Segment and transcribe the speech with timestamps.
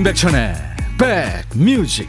[0.00, 0.54] 임백천의
[0.96, 2.08] 백뮤직.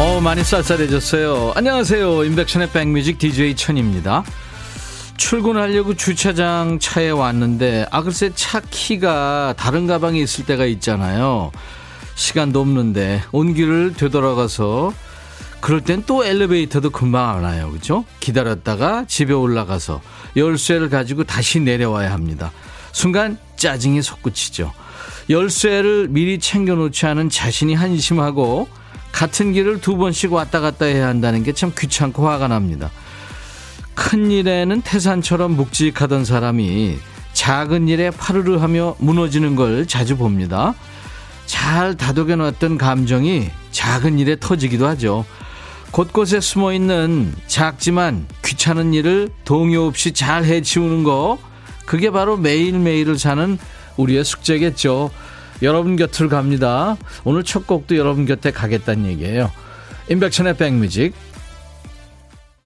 [0.00, 1.52] 어 많이 쌀쌀해졌어요.
[1.54, 2.24] 안녕하세요.
[2.24, 4.24] 임백천의 백뮤직 DJ 천입니다
[5.28, 11.52] 출근하려고 주차장 차에 왔는데 아 글쎄 차 키가 다른 가방에 있을 때가 있잖아요.
[12.14, 14.94] 시간도 없는데 온 길을 되돌아가서
[15.60, 17.70] 그럴 땐 또 엘리베이터도 금방 안 와요.
[17.70, 18.06] 그죠?
[18.20, 20.00] 기다렸다가 집에 올라가서
[20.34, 22.50] 열쇠를 가지고 다시 내려와야 합니다.
[22.92, 24.72] 순간 짜증이 솟구치죠.
[25.28, 28.66] 열쇠를 미리 챙겨놓지 않은 자신이 한심하고
[29.12, 32.90] 같은 길을 두 번씩 왔다 갔다 해야 한다는 게 참 귀찮고 화가 납니다.
[33.98, 36.98] 큰 일에는 태산처럼 묵직하던 사람이
[37.32, 40.74] 작은 일에 파르르 하며 무너지는 걸 자주 봅니다.
[41.46, 45.24] 잘 다독여 놨던 감정이 작은 일에 터지기도 하죠.
[45.90, 51.36] 곳곳에 숨어 있는 작지만 귀찮은 일을 동요 없이 잘 해치우는 거,
[51.84, 53.58] 그게 바로 매일매일을 사는
[53.96, 55.10] 우리의 숙제겠죠.
[55.62, 56.96] 여러분 곁을 갑니다.
[57.24, 59.50] 오늘 첫 곡도 여러분 곁에 가겠다는 얘기예요.
[60.08, 61.14] 임백천의 백뮤직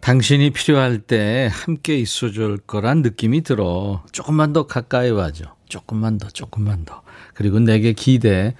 [0.02, 4.02] 당신이 필요할 때 함께 있어 줄 거란 느낌이 들어.
[4.10, 5.44] 조금만 더 가까이 와줘.
[5.68, 7.02] 조금만 더, 조금만 더.
[7.34, 8.56] 그리고 내게 기대.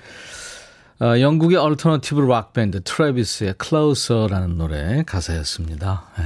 [1.00, 6.04] 어, 영국의 얼터너티브 락 밴드 트래비스의 Closer라는 노래 가사였습니다.
[6.16, 6.24] 네.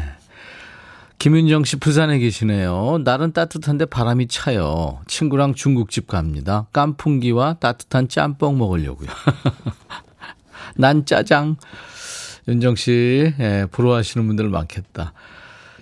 [1.18, 2.98] 김윤정 씨 부산에 계시네요.
[3.02, 5.00] 날은 따뜻한데 바람이 차요.
[5.06, 6.66] 친구랑 중국집 갑니다.
[6.74, 9.08] 깐풍기와 따뜻한 짬뽕 먹으려고요.
[10.76, 11.56] 난 짜장.
[12.48, 15.12] 윤정 씨, 예, 부러워하시는 분들 많겠다.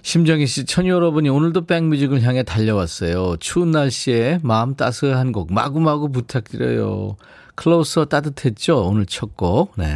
[0.02, 3.36] 심정희 씨, 천이 여러분이 오늘도 백뮤직을 향해 달려왔어요.
[3.38, 7.16] 추운 날씨에 마음 따스한 곡 마구마구 부탁드려요.
[7.54, 8.86] 클로서 따뜻했죠?
[8.86, 9.72] 오늘 첫 곡.
[9.76, 9.94] 네.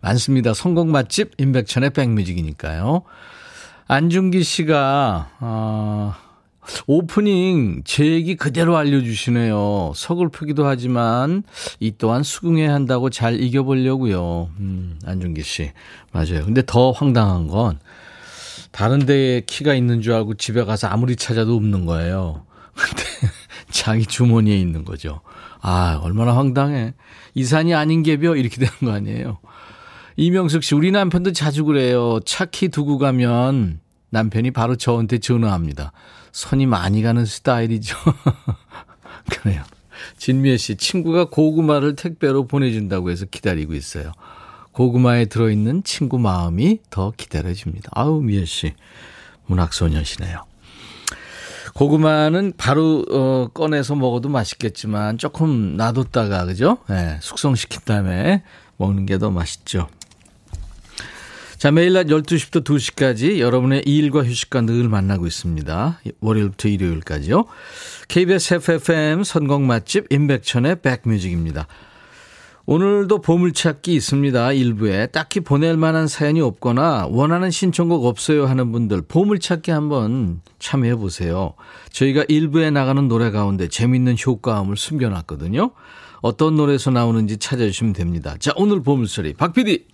[0.00, 0.54] 많습니다.
[0.54, 3.02] 선곡 맛집 임백천의 백뮤직이니까요.
[3.88, 6.14] 안중기 씨가, 어,
[6.86, 9.92] 오프닝 제 얘기 그대로 알려주시네요.
[9.94, 11.42] 서글프기도 하지만
[11.80, 14.50] 이 또한 수긍해야 한다고 잘 이겨보려고요.
[14.60, 15.72] 음, 안준기 씨.
[16.12, 16.44] 맞아요.
[16.44, 17.78] 근데 더 황당한 건
[18.70, 22.44] 다른 데에 키가 있는 줄 알고 집에 가서 아무리 찾아도 없는 거예요.
[22.74, 23.02] 근데
[23.70, 25.20] 자기 주머니에 있는 거죠.
[25.60, 26.94] 아, 얼마나 황당해.
[27.34, 29.38] 이산이 아닌 게벼 이렇게 되는 거 아니에요.
[30.16, 32.20] 이명숙 씨, 우리 남편도 자주 그래요.
[32.24, 33.80] 차 키 두고 가면
[34.10, 35.92] 남편이 바로 저한테 전화합니다.
[36.32, 37.96] 손이 많이 가는 스타일이죠.
[39.30, 39.62] 그래요.
[40.16, 44.12] 진미애 씨, 친구가 고구마를 택배로 보내준다고 해서 기다리고 있어요.
[44.72, 47.90] 고구마에 들어있는 친구 마음이 더 기다려집니다.
[47.92, 48.72] 아우, 미애 씨.
[49.46, 50.44] 문학소녀시네요.
[51.74, 56.78] 고구마는 바로 어, 꺼내서 먹어도 맛있겠지만 조금 놔뒀다가 그죠?
[56.88, 58.42] 네, 숙성시킨 다음에
[58.76, 59.88] 먹는 게 더 맛있죠.
[61.62, 66.00] 자, 매일 낮 12시부터 2시까지 여러분의 일과 휴식과 늘 만나고 있습니다.
[66.18, 67.44] 월요일부터 일요일까지요.
[68.08, 71.68] KBS FFM 선곡 맛집 임백천의 백뮤직입니다.
[72.66, 74.50] 오늘도 보물찾기 있습니다.
[74.54, 81.54] 일부에 딱히 보낼 만한 사연이 없거나 원하는 신청곡 없어요 하는 분들 보물찾기 한번 참여해 보세요.
[81.92, 85.70] 저희가 일부에 나가는 노래 가운데 재밌는 효과음을 숨겨놨거든요.
[86.22, 88.34] 어떤 노래에서 나오는지 찾아주시면 됩니다.
[88.40, 89.91] 자, 오늘 보물소리 박 PD.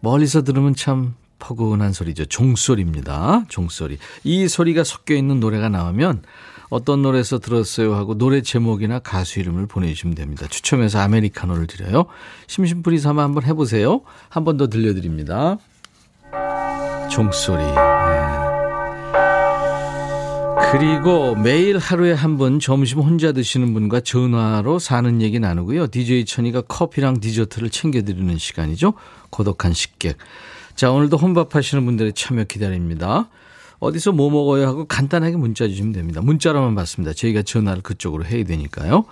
[0.00, 2.26] 멀리서 들으면 참 포근한 소리죠.
[2.26, 3.44] 종소리입니다.
[3.48, 3.98] 종소리.
[4.24, 6.22] 이 소리가 섞여 있는 노래가 나오면
[6.70, 10.46] 어떤 노래에서 들었어요 하고 노래 제목이나 가수 이름을 보내주시면 됩니다.
[10.48, 12.06] 추첨해서 아메리카노를 드려요.
[12.46, 14.02] 심심풀이 삼아 한번 해보세요.
[14.28, 15.56] 한 번 더 들려드립니다.
[17.10, 17.62] 종소리.
[20.72, 20.78] 네.
[20.78, 25.88] 그리고 매일 하루에 한 번 점심 혼자 드시는 분과 전화로 사는 얘기 나누고요.
[25.88, 28.94] DJ 천이가 커피랑 디저트를 챙겨드리는 시간이죠.
[29.30, 30.16] 고독한 식객.
[30.76, 33.28] 자, 오늘도 혼밥 하시는 분들의 참여 기다립니다.
[33.80, 36.20] 어디서 뭐 먹어요 하고 간단하게 문자 주시면 됩니다.
[36.20, 37.12] 문자로만 받습니다.
[37.12, 39.04] 저희가 전화를 그쪽으로 해야 되니까요.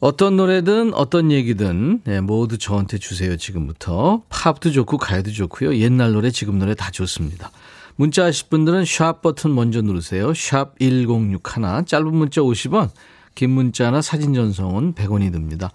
[0.00, 3.36] 어떤 노래든 어떤 얘기든 네, 모두 저한테 주세요.
[3.36, 5.76] 지금부터 팝도 좋고 가요도 좋고요.
[5.76, 7.50] 옛날 노래 지금 노래 다 좋습니다.
[7.96, 10.34] 문자 하실 분들은 샵 버튼 먼저 누르세요.
[10.34, 12.90] 샵 1061, 짧은 문자 50원,
[13.34, 15.70] 긴 문자나 사진 전송은 100원이 듭니다.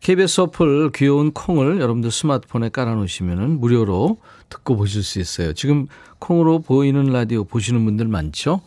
[0.00, 4.18] KBS 어플 귀여운 콩을 여러분들 스마트폰에 깔아놓으시면 무료로
[4.48, 5.52] 듣고 보실 수 있어요.
[5.52, 5.86] 지금
[6.18, 8.62] 콩으로 보이는 라디오 보시는 분들 많죠?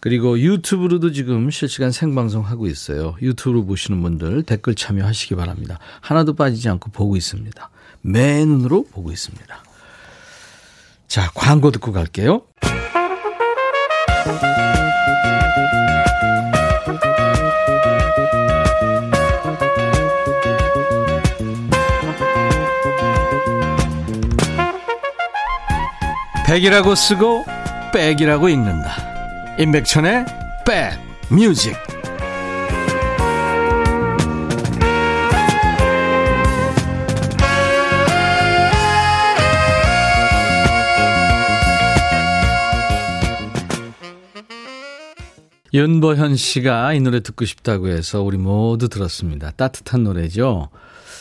[0.00, 3.14] 그리고 유튜브로도 지금 실시간 생방송 하고 있어요.
[3.22, 5.78] 유튜브로 보시는 분들 댓글 참여하시기 바랍니다.
[6.02, 7.70] 하나도 빠지지 않고 보고 있습니다.
[8.02, 9.71] 매 눈으로 보고 있습니다.
[11.12, 12.40] 자, 광고 듣고 갈게요.
[26.46, 27.44] 백이라고 쓰고
[27.92, 28.96] 백이라고 읽는다.
[29.58, 30.24] 임백천의
[30.64, 30.98] 백
[31.28, 31.76] 뮤직.
[45.74, 49.52] 윤보현 씨가 이 노래 듣고 싶다고 해서 우리 모두 들었습니다.
[49.52, 50.68] 따뜻한 노래죠.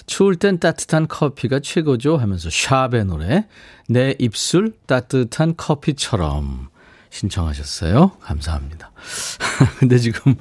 [0.07, 3.47] 추울 땐 따뜻한 커피가 최고죠 하면서 샵의 노래
[3.87, 6.69] 내 입술 따뜻한 커피처럼
[7.11, 8.11] 신청하셨어요.
[8.21, 8.91] 감사합니다.
[9.79, 10.35] 근데 지금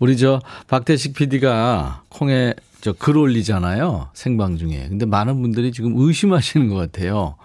[0.00, 4.10] 우리 저 박대식 PD가 콩에 저 글 올리잖아요.
[4.14, 4.86] 생방 중에.
[4.88, 7.36] 근데 많은 분들이 지금 의심하시는 것 같아요.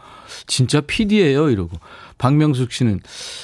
[0.48, 1.78] 진짜 PD예요 이러고.
[2.18, 3.02] 박명숙 씨는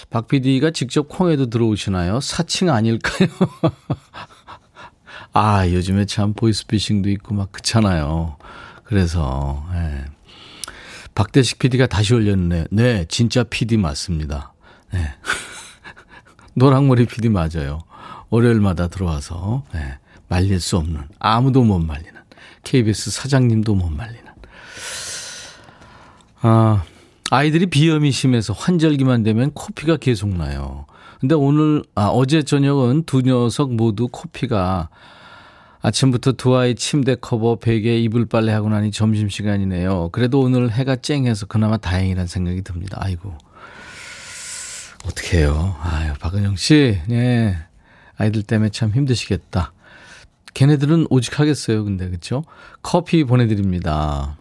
[0.09, 2.21] 박 PD가 직접 콩에도 들어오시나요?
[2.21, 3.29] 사칭 아닐까요?
[5.33, 8.37] 아, 요즘에 참 보이스피싱도 있고 막 그렇잖아요.
[8.83, 10.05] 그래서, 예.
[11.15, 12.65] 박대식 PD가 다시 올렸네.
[12.71, 14.53] 네, 진짜 PD 맞습니다.
[14.93, 15.13] 네.
[16.55, 17.79] 노랑머리 PD 맞아요.
[18.29, 19.97] 월요일마다 들어와서, 네.
[20.31, 22.13] 말릴 수 없는, 아무도 못 말리는,
[22.63, 24.31] KBS 사장님도 못 말리는.
[26.39, 26.83] 아,
[27.29, 30.85] 아이들이 비염이 심해서 환절기만 되면 코피가 계속 나요.
[31.19, 34.87] 근데 오늘, 아, 어제 저녁은 두 녀석 모두 코피가
[35.81, 40.09] 아침부터 두 아이 침대 커버, 베개, 이불 빨래 하고 나니 점심 시간이네요.
[40.13, 42.97] 그래도 오늘 해가 쨍해서 그나마 다행이란 생각이 듭니다.
[43.01, 43.37] 아이고.
[45.05, 45.75] 어떡해요.
[45.81, 46.99] 아유, 박은영 씨.
[47.07, 47.57] 네.
[48.15, 49.73] 아이들 때문에 참 힘드시겠다.
[50.53, 51.83] 걔네들은 오죽하겠어요.
[51.83, 52.43] 근데, 그쵸?
[52.81, 54.37] 커피 보내드립니다.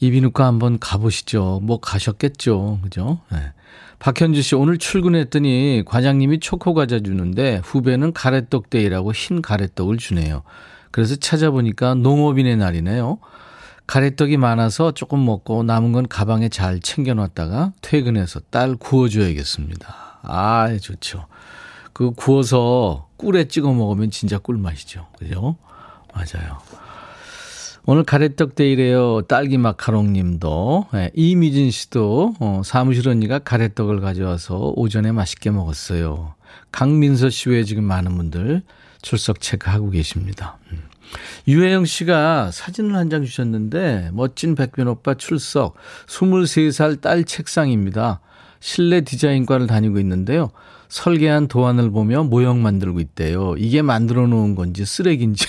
[0.00, 1.60] 이비인후과 한번 가보시죠.
[1.62, 2.80] 뭐 가셨겠죠.
[2.82, 3.20] 그죠?
[3.30, 3.38] 네.
[3.98, 10.42] 박현주 씨, 오늘 출근했더니 과장님이 초코 과자 주는데 후배는 가래떡 데이라고 흰 가래떡을 주네요.
[10.90, 13.18] 그래서 찾아보니까 농업인의 날이네요.
[13.86, 20.20] 가래떡이 많아서 조금 먹고 남은 건 가방에 잘 챙겨놨다가 퇴근해서 딸 구워줘야겠습니다.
[20.22, 21.26] 아, 좋죠.
[21.92, 25.06] 그 구워서 꿀에 찍어 먹으면 진짜 꿀맛이죠.
[25.18, 25.56] 그죠?
[26.14, 26.58] 맞아요.
[27.88, 29.22] 오늘 가래떡 데이래요.
[29.22, 30.88] 딸기 마카롱 님도.
[30.92, 36.34] 네, 이미진 씨도 어, 사무실 언니가 가래떡을 가져와서 오전에 맛있게 먹었어요.
[36.72, 38.62] 강민서 씨 외에 지금 많은 분들
[39.02, 40.58] 출석 체크하고 계십니다.
[40.72, 40.82] 음.
[41.46, 45.76] 유혜영 씨가 사진을 한 장 주셨는데 멋진 백변 오빠 출석
[46.08, 48.18] 23살 딸 책상입니다.
[48.58, 50.50] 실내 디자인과를 다니고 있는데요.
[50.88, 53.54] 설계한 도안을 보며 모형 만들고 있대요.
[53.58, 55.46] 이게 만들어 놓은 건지 쓰레기인지.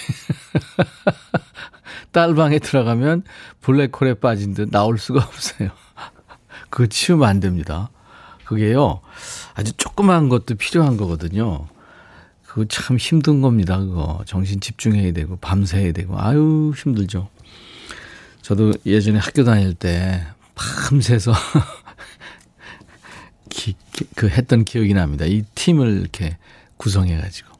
[2.11, 3.23] 딸방에 들어가면
[3.61, 5.69] 블랙홀에 빠진 듯 나올 수가 없어요.
[6.69, 7.89] 그거 치우면 안 됩니다.
[8.45, 9.01] 그게요,
[9.55, 11.67] 아주 조그마한 것도 필요한 거거든요.
[12.45, 14.21] 그거 참 힘든 겁니다, 그거.
[14.25, 17.27] 정신 집중해야 되고, 밤새야 되고, 아유, 힘들죠.
[18.41, 20.25] 저도 예전에 학교 다닐 때
[20.55, 21.33] 밤새서
[23.57, 23.75] 기,
[24.15, 25.25] 그 했던 기억이 납니다.
[25.25, 26.37] 이 팀을 이렇게
[26.77, 27.57] 구성해가지고.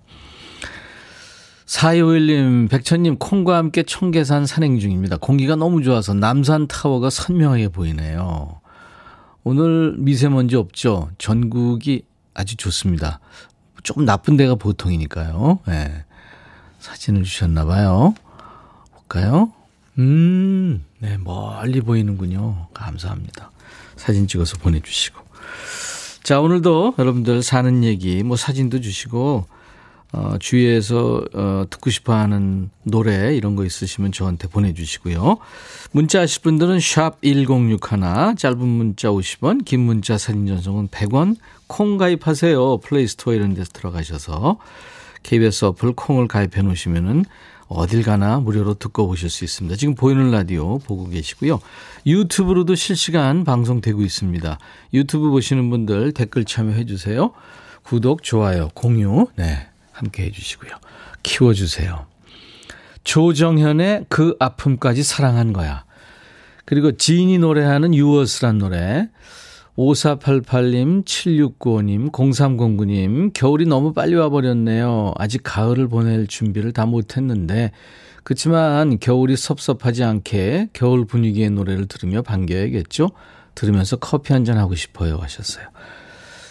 [1.66, 5.18] 4251님, 백천님, 콩과 함께 청계산 산행 중입니다.
[5.18, 8.62] 공기가 너무 좋아서 남산 타워가 선명하게 보이네요.
[9.44, 11.10] 오늘 미세먼지 없죠?
[11.18, 13.20] 전국이 아주 좋습니다.
[13.82, 15.60] 조금 나쁜 데가 보통이니까요.
[15.68, 16.06] 네.
[16.80, 18.14] 사진을 주셨나 봐요.
[18.94, 19.52] 볼까요?
[19.98, 22.68] 음, 네, 멀리 보이는군요.
[22.74, 23.52] 감사합니다.
[23.96, 25.27] 사진 찍어서 보내주시고.
[26.24, 29.46] 자, 오늘도 여러분들 사는 얘기, 뭐 사진도 주시고,
[30.14, 35.38] 어, 주위에서 어, 듣고 싶어 하는 노래 이런 거 있으시면 저한테 보내주시고요.
[35.92, 41.36] 문자 하실 분들은 샵 1061, 짧은 문자 50원, 긴 문자 사진 전송은 100원,
[41.68, 42.78] 콩 가입하세요.
[42.78, 44.58] Play Store 이런 데서 들어가셔서
[45.24, 47.26] KBS 어플 콩을 가입해 놓으시면은
[47.68, 49.76] 어딜 가나 무료로 듣고 보실 수 있습니다.
[49.76, 51.60] 지금 보이는 라디오 보고 계시고요.
[52.06, 54.58] 유튜브로도 실시간 방송되고 있습니다.
[54.94, 57.34] 유튜브 보시는 분들 댓글 참여해 주세요.
[57.84, 59.68] 구독, 좋아요, 공유, 네.
[59.92, 60.72] 함께 해 주시고요.
[61.24, 62.06] 키워주세요.
[63.04, 65.86] 조정현의 그 아픔까지 사랑한 거야.
[66.66, 69.10] 그리고 지인이 노래하는 유어스란 노래.
[69.78, 75.14] 5488님, 7695님, 0309님, 겨울이 너무 빨리 와버렸네요.
[75.18, 77.72] 아직 가을을 보낼 준비를 다 못했는데,
[78.24, 83.12] 그렇지만 겨울이 섭섭하지 않게 겨울 분위기의 노래를 들으며 반겨야겠죠?
[83.56, 85.68] 들으면서 커피 한잔 하고 싶어요 하셨어요.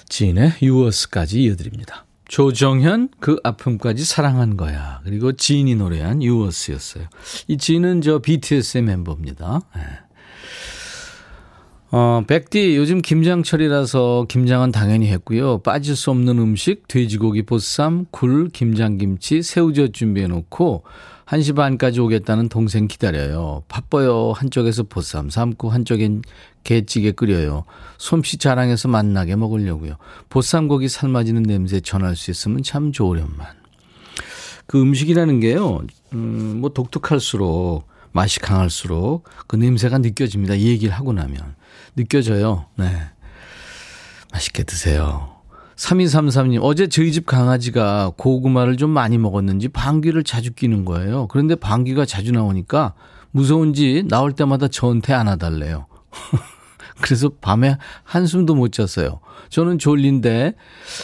[0.08, 2.06] 지인의 유어스까지 이어드립니다.
[2.28, 5.00] 조정현 그 아픔까지 사랑한 거야.
[5.04, 7.04] 그리고 지인이 노래한 유어스였어요.
[7.48, 9.60] 이 지인은 저 BTS의 멤버입니다.
[9.76, 9.82] 네.
[11.92, 15.58] 어, 백디 요즘 김장철이라서 김장은 당연히 했고요.
[15.58, 20.82] 빠질 수 없는 음식 돼지고기 보쌈, 굴, 김장김치, 새우젓 준비해 놓고
[21.26, 23.62] 1시 반까지 오겠다는 동생 기다려요.
[23.68, 24.32] 바빠요.
[24.32, 26.22] 한쪽에서 보쌈 삶고 한쪽엔
[26.64, 27.64] 게찌개 끓여요.
[27.98, 29.96] 솜씨 자랑해서 만나게 먹으려고요.
[30.28, 33.46] 보쌈고기 삶아지는 냄새 전할 수 있으면 참 좋으련만.
[34.66, 35.82] 그 음식이라는 게요.
[36.12, 40.54] 음, 뭐 독특할수록 맛이 강할수록 그 냄새가 느껴집니다.
[40.54, 41.54] 이 얘기를 하고 나면.
[41.96, 42.66] 느껴져요.
[42.76, 42.86] 네.
[44.32, 45.36] 맛있게 드세요.
[45.76, 51.26] 3233님, 어제 저희 집 강아지가 고구마를 좀 많이 먹었는지 방귀를 자주 끼는 거예요.
[51.28, 52.94] 그런데 방귀가 자주 나오니까
[53.30, 55.86] 무서운지 나올 때마다 저한테 안아달래요.
[57.02, 59.20] 그래서 밤에 한숨도 못 잤어요.
[59.50, 60.54] 저는 졸린데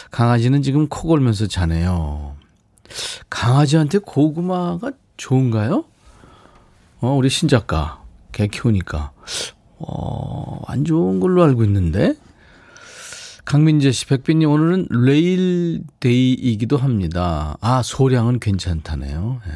[0.09, 2.35] 강아지는 지금 코 골면서 자네요.
[3.29, 5.85] 강아지한테 고구마가 좋은가요?
[7.01, 8.01] 어, 우리 신작가.
[8.31, 9.11] 개 키우니까.
[9.87, 12.15] 어, 안 좋은 걸로 알고 있는데.
[13.45, 17.57] 강민재 씨, 백빈님, 오늘은 레일데이이기도 합니다.
[17.59, 19.41] 아, 소량은 괜찮다네요.
[19.45, 19.53] 네.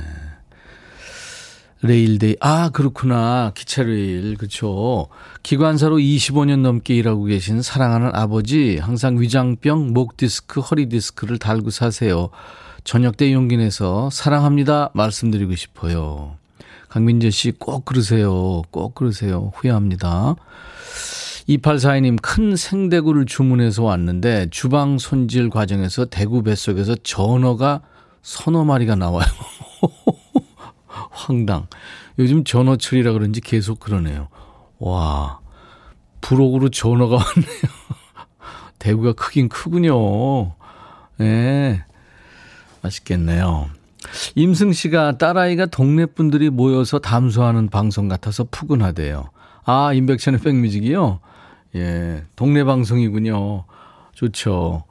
[1.81, 2.35] 레일데이.
[2.41, 3.51] 아, 그렇구나.
[3.55, 4.35] 기차레일.
[4.37, 5.07] 그쵸.
[5.43, 12.29] 기관사로 25년 넘게 일하고 계신 사랑하는 아버지, 항상 위장병, 목디스크, 허리디스크를 달고 사세요.
[12.83, 14.89] 저녁 때 용기 내서 사랑합니다.
[14.93, 16.37] 말씀드리고 싶어요.
[16.89, 18.61] 강민재 씨 꼭 그러세요.
[18.71, 19.51] 꼭 그러세요.
[19.55, 20.35] 후회합니다.
[21.49, 27.81] 2842님, 큰 생대구를 주문해서 왔는데 주방 손질 과정에서 대구 뱃속에서 전어가
[28.21, 29.25] 서너 마리가 나와요.
[31.11, 31.67] 황당.
[32.19, 34.27] 요즘 전어철이라 그런지 계속 그러네요.
[34.79, 35.39] 와,
[36.21, 37.71] 부록으로 전어가 왔네요.
[38.79, 40.53] 대구가 크긴 크군요.
[41.19, 41.23] 예.
[41.23, 41.83] 네,
[42.81, 43.69] 맛있겠네요.
[44.35, 49.29] 임승 씨가 딸아이가 동네 분들이 모여서 담소하는 방송 같아서 푸근하대요.
[49.65, 51.19] 아, 임백천의 백뮤직이요?
[51.75, 53.65] 예, 동네 방송이군요.
[54.13, 54.85] 좋죠.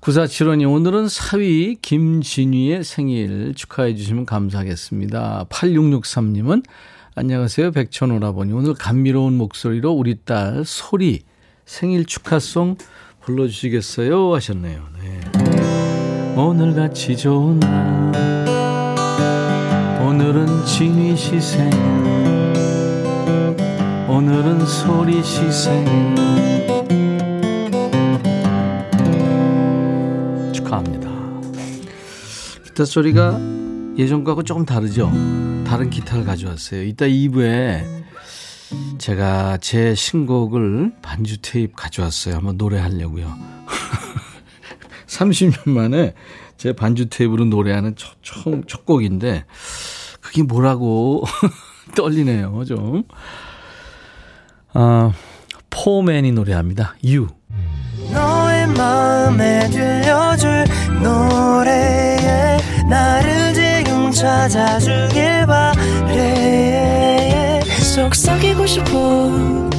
[0.00, 5.46] 9475님, 오늘은 사위 김진위의 생일 축하해 주시면 감사하겠습니다.
[5.48, 6.64] 8663님은
[7.14, 7.72] 안녕하세요.
[7.72, 8.52] 백천 오라버니.
[8.52, 11.22] 오늘 감미로운 목소리로 우리 딸 소리
[11.64, 12.76] 생일 축하송
[13.20, 14.34] 불러주시겠어요?
[14.34, 14.82] 하셨네요.
[15.00, 15.20] 네.
[16.36, 17.99] 오늘같이 좋은 날
[20.20, 21.72] 오늘은 진위 시 생일
[24.06, 26.14] 오늘은 소리 시 생일
[30.52, 31.10] 축하합니다.
[32.66, 33.40] 기타 소리가
[33.96, 35.10] 예전 거하고 조금 다르죠?
[35.66, 36.82] 다른 기타를 가져왔어요.
[36.82, 37.82] 이따 2부에
[38.98, 42.34] 제가 제 신곡을 반주 테이프 가져왔어요.
[42.34, 43.38] 한번 노래하려고요.
[45.08, 46.12] 30년 만에
[46.58, 49.46] 제 반주 테이프로 노래하는 첫, 첫, 첫 곡인데
[50.30, 51.24] 그게 뭐라고
[51.96, 53.02] 떨리네요, 좀.
[54.72, 55.10] 아,
[55.70, 56.94] 포맨이 노래합니다.
[57.04, 57.26] You.
[58.12, 60.64] 너의 마음에 들려줄
[61.02, 62.58] 노래에
[62.88, 67.60] 나를 지금 찾아주길 바래
[67.92, 68.92] 속삭이고 싶어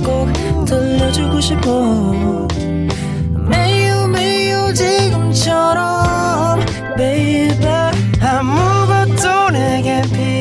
[0.04, 1.72] 꼭 들려주고 싶어
[3.50, 6.60] 매우 매우 지금처럼
[6.98, 7.58] baby
[8.22, 10.41] 아무것도 내게 필요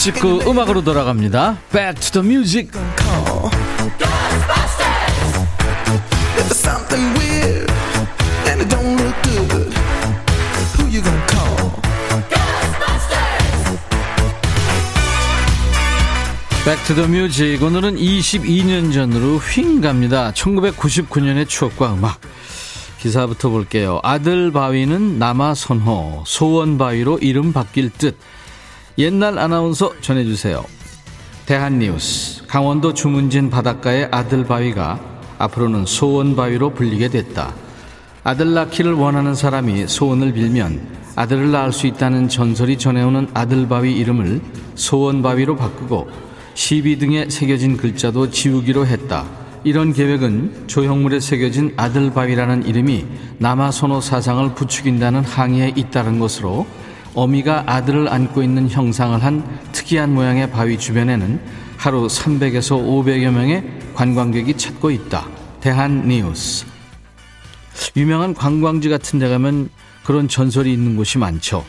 [0.00, 1.58] 추억 찍고 음악으로 돌아갑니다.
[1.72, 2.70] Back to the music.
[16.64, 20.32] Back to the music 오늘은 22년 전으로 휙 갑니다.
[20.34, 22.20] 1999년의 추억과 음악.
[23.00, 24.00] 기사부터 볼게요.
[24.02, 28.16] 아들 바위는 남아 선호, 소원 바위로 이름 바뀔 듯.
[29.00, 30.62] 옛날 아나운서 전해주세요.
[31.46, 35.00] 대한뉴스 강원도 주문진 바닷가의 아들 바위가
[35.38, 37.54] 앞으로는 소원 바위로 불리게 됐다.
[38.24, 44.42] 아들 낳기를 원하는 사람이 소원을 빌면 아들을 낳을 수 있다는 전설이 전해오는 아들 바위 이름을
[44.74, 46.10] 소원 바위로 바꾸고
[46.52, 49.24] 시비 등에 새겨진 글자도 지우기로 했다.
[49.64, 53.06] 이런 계획은 조형물에 새겨진 아들 바위라는 이름이
[53.38, 56.66] 남아선호 사상을 부추긴다는 항의에 잇따른 것으로
[57.14, 61.40] 어미가 아들을 안고 있는 형상을 한 특이한 모양의 바위 주변에는
[61.76, 63.64] 하루 300에서 500여 명의
[63.94, 65.26] 관광객이 찾고 있다.
[65.60, 66.66] 대한 뉴스.
[67.96, 69.70] 유명한 관광지 같은 데 가면
[70.04, 71.64] 그런 전설이 있는 곳이 많죠.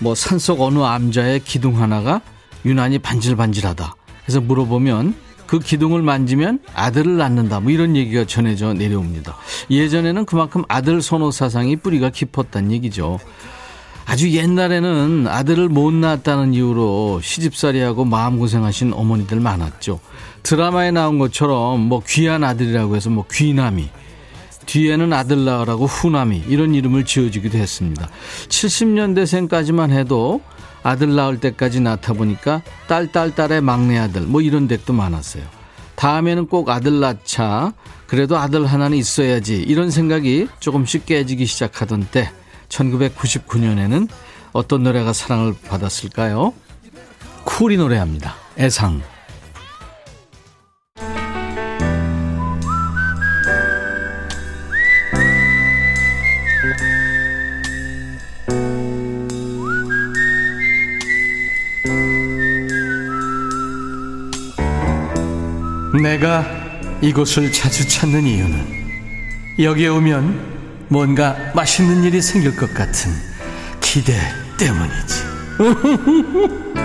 [0.00, 2.20] 뭐 산속 어느 암자의 기둥 하나가
[2.64, 3.94] 유난히 반질반질하다.
[4.24, 5.14] 그래서 물어보면
[5.46, 7.60] 그 기둥을 만지면 아들을 낳는다.
[7.60, 9.36] 뭐 이런 얘기가 전해져 내려옵니다.
[9.70, 13.18] 예전에는 그만큼 아들 선호 사상이 뿌리가 깊었단 얘기죠.
[14.10, 20.00] 아주 옛날에는 아들을 못 낳았다는 이유로 시집살이하고 마음고생하신 어머니들 많았죠.
[20.42, 23.88] 드라마에 나온 것처럼 뭐 귀한 아들이라고 해서 뭐 귀남이
[24.66, 28.08] 뒤에는 아들 낳으라고 후남이 이런 이름을 지어주기도 했습니다.
[28.48, 30.40] 70년대생까지만 해도
[30.82, 35.44] 아들 낳을 때까지 낳다 보니까 딸, 딸, 딸의 막내 아들 뭐 이런 댁도 많았어요.
[35.94, 37.74] 다음에는 꼭 아들 낳자
[38.08, 42.32] 그래도 아들 하나는 있어야지 이런 생각이 조금씩 깨지기 시작하던 때
[42.70, 44.08] 1999년에는
[44.52, 46.54] 어떤 노래가 사랑을 받았을까요?
[47.44, 48.34] 쿨이 노래합니다.
[48.58, 49.02] 애상.
[66.02, 66.44] 내가
[67.02, 68.80] 이곳을 자주 찾는 이유는
[69.58, 70.49] 여기에 오면
[70.90, 73.12] 뭔가 맛있는 일이 생길 것 같은
[73.80, 74.12] 기대
[74.58, 75.30] 때문이지.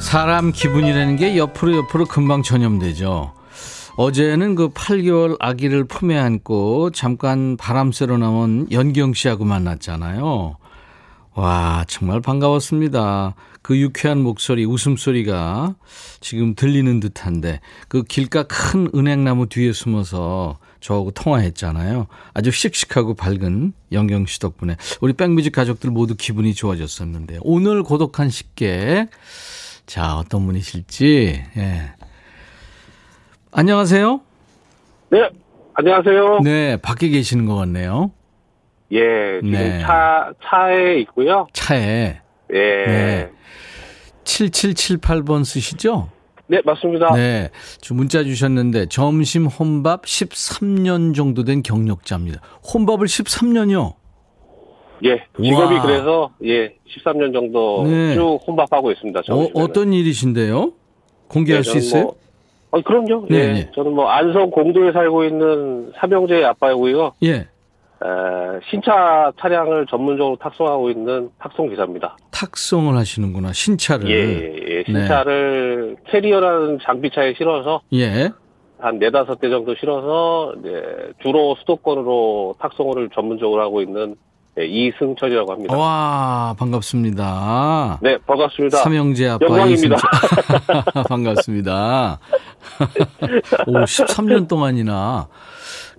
[0.00, 3.32] 사람 기분이라는 게 옆으로 옆으로 금방 전염되죠.
[3.96, 10.56] 어제는 그 8개월 아기를 품에 안고 잠깐 바람 쐬러 나온 연경 씨하고 만났잖아요.
[11.34, 13.36] 와, 정말 반가웠습니다.
[13.64, 15.74] 그 유쾌한 목소리, 웃음소리가
[16.20, 22.06] 지금 들리는 듯한데 그 길가 큰 은행나무 뒤에 숨어서 저하고 통화했잖아요.
[22.34, 29.08] 아주 씩씩하고 밝은 영경 씨 덕분에 우리 백뮤직 가족들 모두 기분이 좋아졌었는데 오늘 고독한 식객
[29.86, 31.92] 자 어떤 분이실지 예.
[33.50, 34.20] 안녕하세요.
[35.08, 35.30] 네,
[35.72, 36.40] 안녕하세요.
[36.40, 38.12] 네, 밖에 계시는 것 같네요.
[38.92, 39.80] 예, 지금 네.
[39.80, 41.46] 차, 차에 있고요.
[41.54, 42.20] 차에
[42.52, 42.58] 예.
[42.86, 43.30] 네.
[44.24, 44.48] 네.
[44.48, 46.08] 7778번 쓰시죠?
[46.64, 47.12] 맞습니다.
[47.14, 47.50] 네.
[47.80, 52.40] 저 문자 주셨는데 점심 혼밥 13년 정도 된 경력자입니다.
[52.72, 53.94] 혼밥을 13년이요?
[55.04, 55.82] 예, 직업이 와.
[55.82, 58.14] 그래서, 예, 13년 정도 네.
[58.14, 59.22] 쭉 혼밥하고 있습니다.
[59.30, 59.48] 어.
[59.54, 60.72] 어떤 일이신데요?
[61.28, 62.02] 공개할 예, 수 저는 있어요?
[62.04, 62.16] 뭐,
[62.70, 63.26] 어, 그럼요.
[63.28, 63.52] 네, 예.
[63.52, 63.70] 네.
[63.74, 67.12] 저는 뭐, 안성 공도에 살고 있는 삼형제의 아빠이고요.
[67.24, 67.48] 예.
[68.04, 72.16] 에, 신차 차량을 전문적으로 탁송하고 있는 탁송 기사입니다.
[72.30, 73.52] 탁송을 하시는구나.
[73.52, 74.10] 신차를.
[74.10, 74.84] 예, 예, 예.
[74.84, 78.30] 신차를 캐리어라는 장비차에 실어서 예.
[78.78, 80.52] 한 네다섯 대 정도 실어서
[81.22, 84.16] 주로 수도권으로 탁송을 전문적으로 하고 있는
[84.58, 85.76] 예, 이승철이라고 합니다.
[85.76, 87.98] 와, 반갑습니다.
[88.02, 88.78] 네, 반갑습니다.
[88.78, 89.96] 삼형제 아빠 영광입니다.
[89.96, 91.04] 이승철.
[91.08, 92.20] 반갑습니다.
[93.66, 95.26] 오, 13년 동안이나.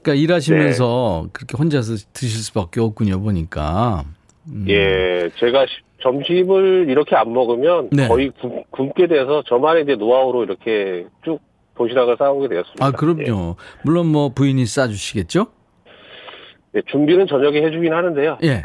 [0.06, 4.06] 그러니까 일하시면서 그렇게 혼자서 드실 수밖에 없군요, 보니까.
[4.48, 4.66] 음.
[4.70, 8.08] 예, 제가 시- 점심을 이렇게 안 먹으면 네.
[8.08, 11.40] 거의 굶, 굶게 돼서 저만의 이제 노하우로 이렇게 쭉
[11.76, 12.86] 도시락을 싸오게 되었습니다.
[12.86, 13.56] 아, 그럼요.
[13.84, 15.48] 물론 뭐 부인이 싸주시겠죠?
[15.88, 18.38] 예, 예, 준비는 저녁에 해주긴 하는데요.
[18.44, 18.52] 예.
[18.52, 18.62] 에,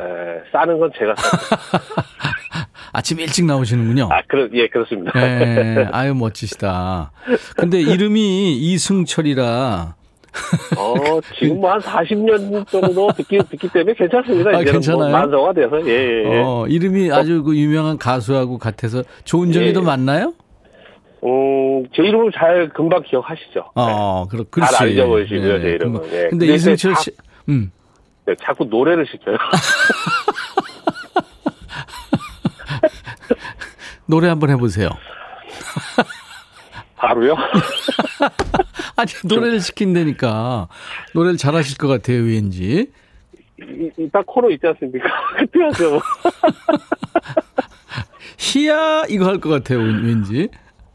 [0.53, 1.39] 싸는 건 제가 싸.
[2.93, 4.09] 아침 일찍 나오시는군요.
[4.13, 5.13] 아, 그렇, 예, 그렇습니다.
[5.17, 7.13] 예, 아유, 멋지시다.
[7.57, 9.95] 근데 이름이 이승철이라.
[10.77, 10.95] 어,
[11.39, 14.51] 지금 뭐 한 40년 정도 듣기, 듣기 때문에 괜찮습니다.
[14.51, 14.99] 아, 이제는 괜찮아요?
[15.11, 16.43] 뭐 만성화 돼서, 예, 예, 예.
[16.45, 19.85] 어, 이름이 아주 그 유명한 가수하고 같아서 좋은 점이 더 예.
[19.85, 20.33] 많나요?
[21.23, 23.73] 음, 제 이름을 잘 금방 기억하시죠.
[23.75, 24.51] 어, 그렇, 네.
[24.51, 24.77] 잘 그렇지.
[25.01, 26.01] 알려버리시고요, 제 이름은.
[26.05, 26.09] 예.
[26.09, 27.11] 근데 근데 이승철 자- 씨,
[27.49, 27.71] 음.
[28.27, 29.37] 네, 자꾸 노래를 시켜요.
[34.07, 34.89] 노래 한번 해보세요.
[37.01, 37.35] 바로요?
[38.97, 40.69] 아니, 노래를 시킨다니까.
[41.15, 42.91] 노래를 잘하실 것 같아요, 왠지.
[43.59, 45.09] 이- 이따 코너 있지 않습니까?
[45.39, 46.01] 그때 하죠.
[48.39, 50.49] 희야, 이거 할 것 같아요, 왠- 왠지.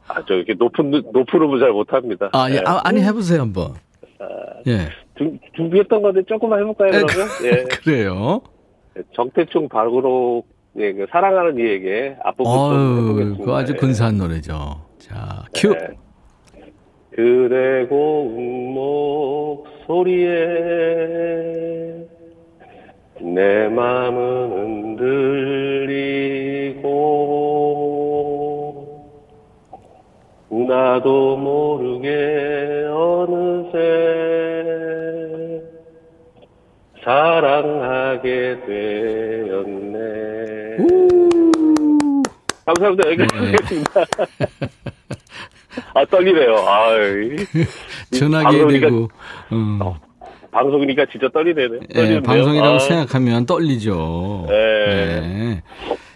[0.08, 2.30] 아, 저 이렇게 높은, 높은 음은 잘 못합니다.
[2.34, 2.56] 아, 예.
[2.56, 2.62] 예.
[2.66, 3.74] 아, 아니, 해보세요, 한번.
[4.68, 4.90] 예.
[5.18, 7.28] 준- 준비했던 건데 조금만 해볼까요, 그러면?
[7.46, 7.64] 예.
[7.64, 8.42] 그래요.
[9.16, 10.44] 정태충 발구로,
[10.78, 13.40] 예, 그 사랑하는 이에게 앞부분 좀 어유 해보겠습니다.
[13.44, 13.78] 그거 아주 예.
[13.78, 14.85] 근사한 노래죠.
[15.06, 15.72] 자, 큐.
[15.72, 15.90] 네.
[17.12, 20.26] 그대 고운 목소리에
[23.22, 26.16] 내 맘은 흔들리고
[30.50, 33.78] 나도 모르게 어느새
[37.04, 39.85] 사랑하게 되었네.
[42.66, 43.10] 감사합니다.
[43.12, 43.46] 여기까지 네.
[43.52, 44.06] 하겠습니다.
[45.94, 46.56] 아, 떨리네요.
[46.58, 47.36] 아이.
[48.18, 49.10] 전화기에 방송이니까- 대고
[49.52, 49.80] 음.
[50.52, 51.66] 방송이니까 진짜 떨리네요.
[51.76, 52.22] 예, 떨리는데요.
[52.22, 54.46] 방송이라고 아, 생각하면 떨리죠.
[54.48, 55.22] 네.
[55.22, 55.64] 네.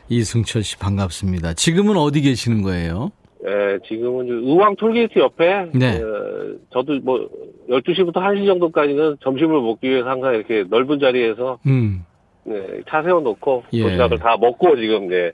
[0.08, 1.54] 이승철 씨 반갑습니다.
[1.54, 3.12] 지금은 어디 계시는 거예요?
[3.46, 6.02] 예, 지금은 의왕 톨게이트 옆에, 네.
[6.02, 7.30] 어, 저도 뭐,
[7.70, 12.04] 12시부터 1시 정도까지는 점심을 먹기 위해서 항상 이렇게 넓은 자리에서, 음,
[12.44, 13.84] 네, 차 세워놓고, 예.
[13.84, 15.32] 도시락을 다 먹고 지금, 예,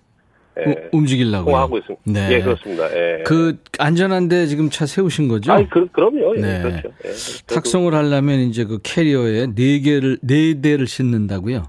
[0.57, 1.45] 예, 우- 움직이려고요.
[1.45, 2.03] 통화하고 있습니다.
[2.11, 2.29] 네.
[2.35, 2.85] 예, 그렇습니다.
[2.95, 3.23] 예.
[3.23, 5.51] 그 안전한데 지금 차 세우신 거죠?
[5.51, 6.37] 아니, 그, 그럼요.
[6.37, 6.61] 예, 네.
[6.61, 6.89] 그렇죠.
[7.05, 7.09] 예.
[7.53, 11.63] 탁송을 하려면 이제 그 캐리어에 네 개를 네 대를 싣는다고요.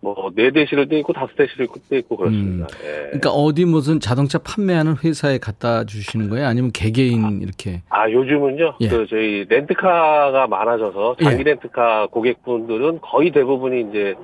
[0.00, 2.68] 뭐, 네 대 실을 떼 있고, 다섯 대 실을 떼 있고, 그렇습니다.
[2.84, 3.06] 예.
[3.06, 6.46] 그러니까 어디 무슨 자동차 판매하는 회사에 갖다 주시는 거예요?
[6.46, 7.82] 아니면 개개인 이렇게?
[7.88, 8.88] 아, 요즘은요, 예.
[8.88, 11.42] 그, 저희, 렌트카가 많아져서, 장기 예.
[11.44, 14.14] 렌트카 고객분들은 거의 대부분이 이제,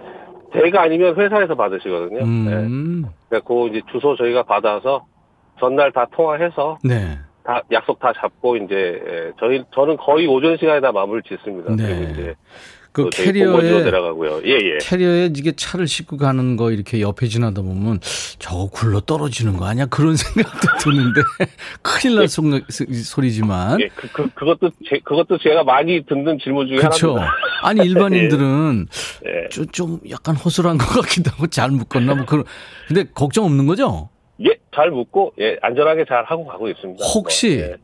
[0.52, 2.18] 대가 아니면 회사에서 받으시거든요.
[2.18, 2.22] 예.
[2.22, 5.06] 음, 그래고 이제 주소 저희가 받아서,
[5.58, 7.18] 전날 다 통화해서, 네.
[7.44, 11.74] 다, 약속 다 잡고, 이제, 예, 저희, 저는 거의 오전 시간에 다 마무리를 짓습니다.
[11.74, 11.86] 네.
[11.86, 12.34] 그리고 이제,
[12.92, 14.42] 그 캐리어에 내려가고요.
[14.44, 14.78] 예, 예.
[14.82, 18.00] 캐리어에 이게 차를 싣고 가는 거 이렇게 옆에 지나다 보면
[18.38, 19.86] 저거 굴러 떨어지는 거 아니야?
[19.86, 21.22] 그런 생각도 드는데
[21.80, 26.76] 큰일 날 소, 소리지만 예, 그, 그, 그것도, 제, 그것도 제가 많이 듣는 질문 중에
[26.76, 27.16] 그렇죠.
[27.16, 27.32] 하나입니다.
[27.62, 28.86] 아니 일반인들은
[29.26, 29.48] 예.
[29.48, 32.44] 좀, 좀 약간 허술한 것 같기도 하고 잘 묶었나 뭐 그런.
[32.88, 34.10] 근데 걱정 없는 거죠?
[34.44, 37.02] 예, 잘 묻고, 예, 안전하게 잘 하고 가고 있습니다.
[37.14, 37.76] 혹시 뭐,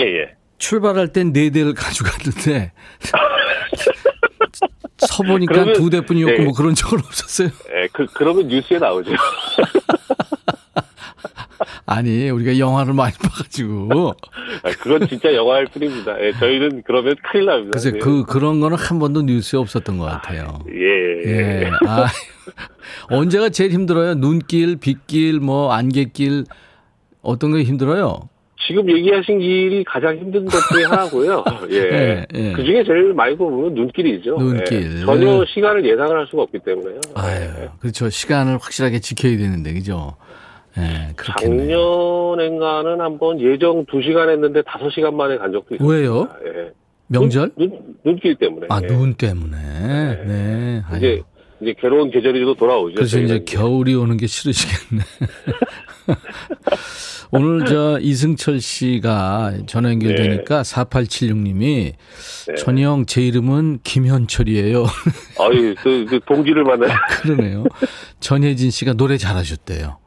[0.00, 0.20] 예, 예.
[0.22, 0.34] 예.
[0.58, 2.72] 출발할 땐 네 대를 가져갔는데
[4.98, 6.44] 서보니까 그러면- 두 대뿐이었고 예.
[6.44, 7.48] 뭐 그런 적은 없었어요.
[7.74, 9.10] 예, 그, 그러면 뉴스에 나오죠.
[11.86, 14.14] 아니 우리가 영화를 많이 봐가지고
[14.62, 16.18] 아, 그건 진짜 영화일 뿐입니다.
[16.20, 17.70] 예, 저희는 그러면 큰일 납니다.
[17.72, 17.98] 그래서 예.
[17.98, 20.60] 그 그런 거는 한 번도 뉴스에 없었던 것 같아요.
[20.70, 21.62] 예, 예.
[21.64, 21.70] 예.
[21.86, 22.06] 아,
[23.10, 24.14] 언제가 제일 힘들어요?
[24.14, 26.44] 눈길, 빗길, 뭐 안개길
[27.22, 28.28] 어떤 게 힘들어요?
[28.66, 31.44] 지금 얘기하신 길이 가장 힘든 것 중에 하나고요.
[31.70, 31.76] 예.
[31.76, 32.52] 예, 예.
[32.52, 34.38] 그 중에 제일 많이 보면 눈길이죠.
[34.38, 35.00] 눈길.
[35.00, 35.04] 예.
[35.04, 37.00] 전혀 시간을 예상을 할 수가 없기 때문에요.
[37.14, 38.08] 아유, 그렇죠.
[38.08, 40.16] 시간을 확실하게 지켜야 되는데, 그죠?
[40.78, 42.34] 예, 그렇겠네요.
[42.36, 45.88] 작년엔가는 한번 예정 2시간 했는데 5시간 만에 간 적도 있어요.
[45.88, 46.28] 왜요?
[46.46, 46.72] 예.
[47.08, 47.50] 명절?
[47.56, 47.70] 눈,
[48.02, 48.66] 눈 길 때문에.
[48.70, 48.86] 아, 예.
[48.86, 49.56] 눈 때문에.
[50.26, 50.82] 네.
[50.88, 50.96] 아유.
[50.96, 51.22] 이제,
[51.60, 52.94] 이제 괴로운 계절이 또 돌아오죠.
[52.96, 55.02] 그래서 이제 겨울이 오는 게 싫으시겠네.
[57.30, 61.92] 오늘 저 이승철 씨가 전화 연결되니까 4876님이
[62.46, 62.54] 네.
[62.56, 64.84] 전형 제 이름은 김현철이에요.
[65.40, 66.86] 아유, 그, 그 동지를 만나.
[67.22, 67.64] 그러네요.
[68.20, 69.98] 전혜진 씨가 노래 잘하셨대요.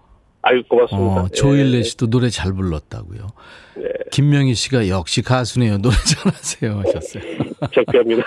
[0.43, 1.21] 아유, 고맙습니다.
[1.23, 1.83] 어, 조일레 예.
[1.83, 3.27] 씨도 노래 잘 불렀다고요.
[3.75, 3.83] 네.
[4.11, 5.79] 김명희 씨가 역시 가수네요.
[5.79, 7.23] 노래 잘하세요 하셨어요.
[7.75, 8.23] 창피합니다.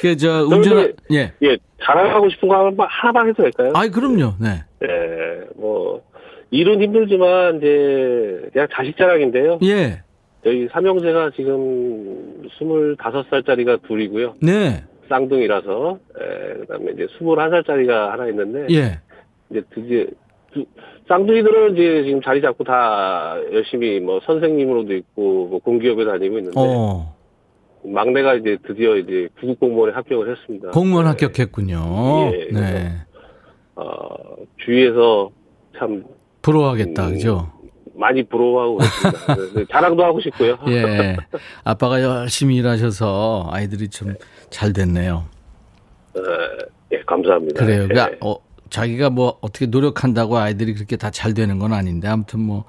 [0.00, 1.32] 그저 운전 예.
[1.42, 3.72] 예, 자랑하고 싶은 거 하나만, 해도 될까요?
[3.74, 4.34] 아이 그럼요.
[4.38, 4.64] 네.
[4.82, 6.02] 예, 뭐,
[6.50, 9.58] 일은 힘들지만, 이제, 그냥 자식 자랑인데요.
[9.64, 10.02] 예.
[10.44, 14.36] 저희 삼형제가 지금 25살짜리가 둘이고요.
[14.42, 14.84] 네.
[15.08, 18.98] 쌍둥이라서, 예, 그 다음에 이제 21살짜리가 하나 있는데, 예.
[19.50, 20.04] 이제 드디어,
[20.52, 20.64] 두-
[21.08, 27.14] 쌍둥이들은 이제 지금 자리 잡고 다 열심히 뭐 선생님으로도 있고, 뭐 공기업에 다니고 있는데, 어.
[27.84, 30.70] 막내가 이제 드디어 이제 구급 공무원에 합격을 했습니다.
[30.70, 31.10] 공무원 네.
[31.10, 32.30] 합격했군요.
[32.32, 32.88] 예, 네.
[33.76, 33.84] 어,
[34.64, 35.30] 주위에서
[35.78, 36.04] 참
[36.42, 37.06] 부러워하겠다.
[37.06, 37.50] 음, 그죠?
[37.94, 39.34] 많이 부러워하고 있습니다.
[39.58, 40.56] 네, 자랑도 하고 싶고요.
[40.68, 41.16] 예.
[41.64, 44.14] 아빠가 열심히 일하셔서 아이들이 좀
[44.50, 45.24] 잘 됐네요.
[46.14, 46.20] 어,
[46.92, 47.62] 예, 감사합니다.
[47.64, 47.82] 그래요.
[47.82, 47.86] 예.
[47.88, 48.36] 그러니까 어,
[48.70, 52.64] 자기가 뭐 어떻게 노력한다고 아이들이 그렇게 다 잘 되는 건 아닌데 아무튼 뭐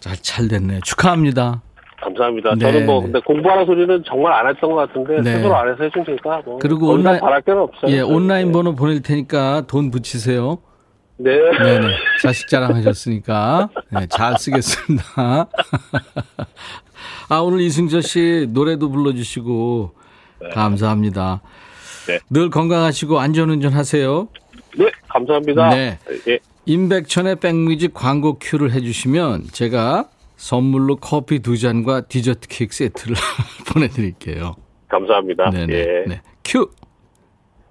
[0.00, 0.80] 잘 잘 됐네요.
[0.84, 1.62] 축하합니다.
[2.00, 2.54] 감사합니다.
[2.54, 3.06] 네, 저는 뭐 네.
[3.06, 5.36] 근데 공부하는 소리는 정말 안 했던 것 같은데 네.
[5.36, 7.90] 스스로 안 해서 해준 테니까 뭐 그리고 온라인- 바랄 게는 없어요.
[7.90, 8.52] 예, 온라인 네.
[8.52, 10.58] 번호 보낼 테니까 돈 붙이세요.
[11.18, 11.36] 네.
[11.36, 11.96] 네네.
[12.22, 15.48] 자식 자랑하셨으니까 네, 잘 쓰겠습니다.
[17.28, 19.94] 아 오늘 이승철 씨 노래도 불러주시고
[20.54, 21.42] 감사합니다.
[22.06, 22.20] 네.
[22.30, 24.28] 늘 건강하시고 안전운전 하세요.
[24.78, 25.70] 네, 감사합니다.
[25.70, 25.98] 네.
[26.28, 33.16] 예, 임백천의 백뮤직 광고 큐를 해주시면 제가 선물로 커피 두 잔과 디저트 케이크 세트를
[33.74, 34.54] 보내드릴게요.
[34.88, 35.50] 감사합니다.
[35.50, 35.74] 네네.
[35.74, 36.04] 예.
[36.06, 36.22] 네.
[36.44, 36.70] 큐.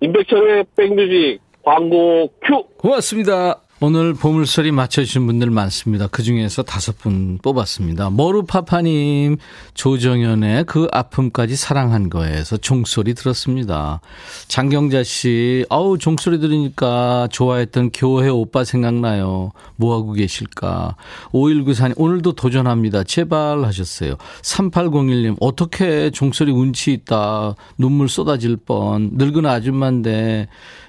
[0.02, 2.64] 임백천의 백뮤직 광고 큐.
[2.78, 3.60] 고맙습니다.
[3.80, 6.08] 오늘 보물소리 맞춰주신 분들 많습니다.
[6.08, 8.10] 그 중에서 다섯 분 뽑았습니다.
[8.10, 9.38] 머루파파님,
[9.76, 14.02] 조정현의 그 아픔까지 사랑한 거에서 종소리 들었습니다.
[14.48, 19.52] 장경자 씨, 아우, 종소리 들으니까 좋아했던 교회 오빠 생각나요.
[19.76, 20.96] 뭐하고 계실까.
[21.34, 23.04] 5194님, 오늘도 도전합니다.
[23.04, 24.16] 제발 하셨어요.
[24.42, 27.54] 3801님, 어떻게 종소리 운치 있다.
[27.78, 29.12] 눈물 쏟아질 뻔.
[29.14, 30.48] 늙은 아줌마인데.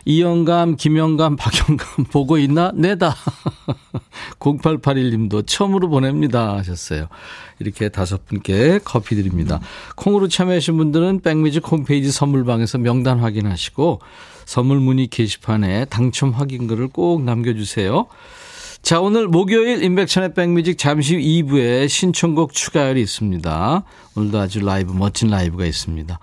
[0.08, 2.72] 이영감, 김영감, 박영감 보고 있나?
[2.74, 3.14] 내다.
[4.40, 7.08] 0881님도 처음으로 보냅니다 하셨어요.
[7.58, 9.60] 이렇게 다섯 분께 커피 드립니다.
[9.96, 14.00] 콩으로 참여하신 분들은 백뮤직 홈페이지 선물방에서 명단 확인하시고
[14.46, 18.06] 선물 문의 게시판에 당첨 확인글을 꼭 남겨주세요.
[18.80, 23.84] 자, 오늘 목요일 인백천의 백뮤직 잠시 후 2부에 신청곡 추가열이 있습니다.
[24.16, 26.18] 오늘도 아주 라이브, 멋진 라이브가 있습니다.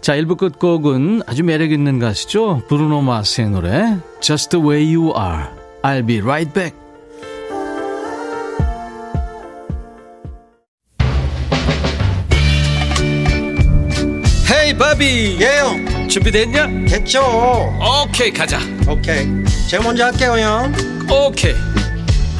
[0.00, 2.62] 자, 1부 끝곡은 아주 매력있는 가수죠.
[2.68, 5.44] 브루노 마스의 노래 Just the way you are.
[5.82, 6.74] I'll be right back.
[14.50, 16.66] 헤이 바비 예영 준비됐냐?
[16.88, 17.22] 됐죠
[17.80, 18.58] 오케이 가자
[18.88, 19.26] 오케이
[19.68, 20.72] 제가 먼저 할게요 형
[21.08, 21.54] 오케이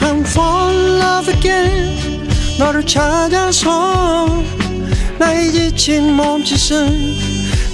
[0.01, 4.27] I'm fall in love again 너를 찾아서
[5.19, 7.40] 나의 지친 몸짓은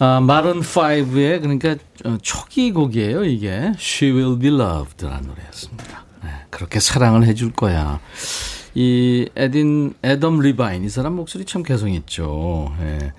[0.00, 3.72] 아, 마른 5의 그러니까 어, 초기 곡이에요, 이게.
[3.78, 6.04] She Will Be Loved라는 노래였습니다.
[6.22, 7.98] 네, 그렇게 사랑을 해줄 거야.
[8.74, 12.72] 이 에딘 애덤 리바인 이 사람 목소리 참 개성 있죠.
[12.80, 13.12] 예.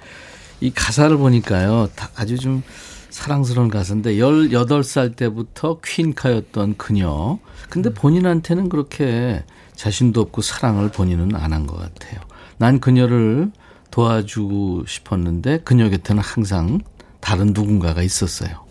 [0.61, 1.89] 이 가사를 보니까요.
[2.15, 2.63] 아주 좀
[3.09, 7.39] 사랑스러운 가사인데 18살 때부터 퀸카였던 그녀.
[7.69, 9.43] 근데 본인한테는 그렇게
[9.75, 12.21] 자신도 없고 사랑을 본인은 안 한 것 같아요.
[12.57, 13.51] 난 그녀를
[13.91, 16.81] 도와주고 싶었는데 그녀 곁에는 항상
[17.19, 18.69] 다른 누군가가 있었어요.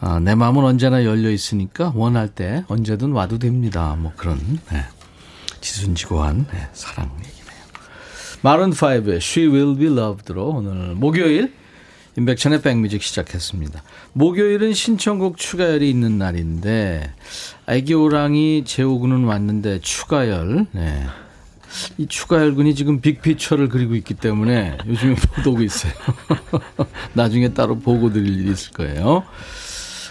[0.00, 3.96] 아, 내 마음은 언제나 열려 있으니까 원할 때 언제든 와도 됩니다.
[3.98, 4.38] 뭐 그런
[4.70, 4.84] 네.
[5.60, 7.60] 지순지고한 네, 사랑 얘기네요.
[8.40, 11.52] 마른 5의 She Will Be Loved로 오늘 목요일
[12.16, 13.82] 임백천의 백뮤직 시작했습니다.
[14.14, 17.12] 목요일은 신청곡 추가열이 있는 날인데
[17.66, 21.06] 아기 호랑이 재호군은 왔는데 추가열 네.
[21.98, 25.92] 이 추가열군이 지금 빅피처를 그리고 있기 때문에 요즘에 못 오고 있어요.
[27.14, 29.24] 나중에 따로 보고 드릴 일이 있을 거예요.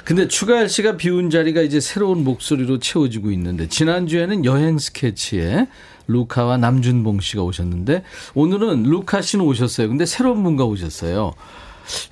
[0.05, 5.67] 근데 추가열 씨가 비운 자리가 이제 새로운 목소리로 채워지고 있는데 지난주에는 여행 스케치에
[6.07, 9.87] 루카와 남준봉 씨가 오셨는데 오늘은 루카 씨는 오셨어요.
[9.87, 11.33] 근데 새로운 분과 오셨어요.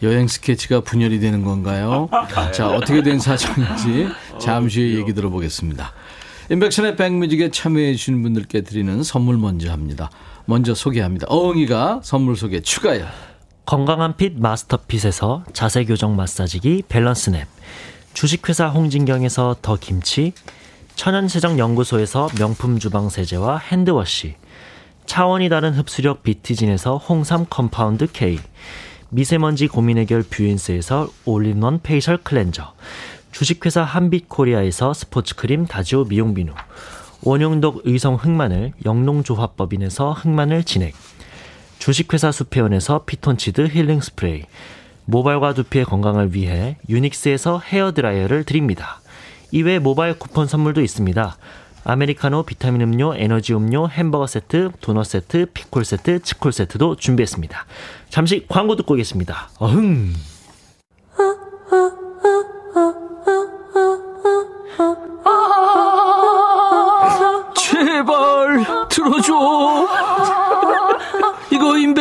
[0.03, 2.09] 여행 스케치가 분열이 되는 건가요?
[2.53, 4.07] 자, 어떻게 된 사정인지
[4.39, 5.93] 잠시 후에 얘기 들어보겠습니다.
[6.49, 10.09] 임백천의 백뮤직에 참여해 주시는 분들께 드리는 선물 먼저 합니다.
[10.45, 11.27] 먼저 소개합니다.
[11.29, 13.05] 어흥이가 선물 소개 추가요.
[13.65, 17.47] 건강한 핏 마스터핏에서 자세 교정 마사지기 밸런스 냅
[18.13, 20.31] 주식회사 홍진경에서 더 김치
[20.95, 24.35] 천연세정연구소에서 명품 주방 세제와 hand wash
[25.05, 28.39] 차원이 다른 흡수력 비티진에서 홍삼 compound K
[29.09, 32.73] 미세먼지 고민 해결 뷰인스에서 all-in-one facial cleanser
[33.37, 36.53] 주식회사 한빛코리아에서 스포츠크림 다지오 미용 비누
[37.21, 40.95] 원용덕 의성 흑마늘 영농조합법인에서 흑마늘 진액
[41.77, 44.45] 주식회사 수페온에서 피톤치드 힐링 스프레이
[45.05, 49.01] 모발과 두피의 건강을 위해 유닉스에서 헤어드라이어를 드립니다.
[49.51, 51.37] 이외 모바일 쿠폰 선물도 있습니다.
[51.83, 57.67] 아메리카노, 비타민 음료, 에너지 음료, 햄버거 세트, 도넛 세트, 피콜 세트, 치콜 세트도 준비했습니다.
[58.09, 59.51] 잠시 광고 듣고 오겠습니다.
[59.59, 60.36] 어흥!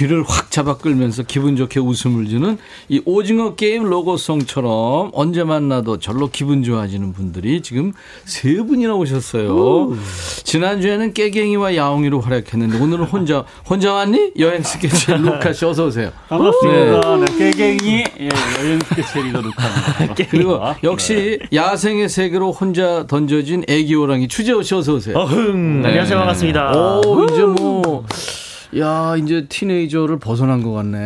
[0.00, 2.56] 귀를 확 잡아 끌면서 기분 좋게 웃음을 주는
[2.88, 7.92] 이 오징어 게임 로고송처럼 언제 만나도 절로 기분 좋아지는 분들이 지금
[8.24, 9.94] 세 분이나 오셨어요.
[10.44, 14.32] 지난주에는 깨갱이와 야옹이로 활약했는데 오늘은 혼자, 혼자 왔니?
[14.38, 16.10] 여행 스케치 루카 씨 어서 오세요.
[16.30, 17.16] 반갑습니다.
[17.16, 17.38] 네.
[17.38, 20.14] 깨갱이 예, 여행 스케치 리더 루카입니다.
[20.30, 25.18] 그리고 역시 야생의 세계로 혼자 던져진 애기 호랑이 추재호 씨 어서 오세요.
[25.18, 25.82] 어흥.
[25.84, 26.16] 안녕하세요.
[26.16, 26.72] 반갑습니다.
[26.72, 28.06] 오, 이제 뭐,
[28.78, 30.98] 야, 이제 티네이저를 벗어난 것 같네.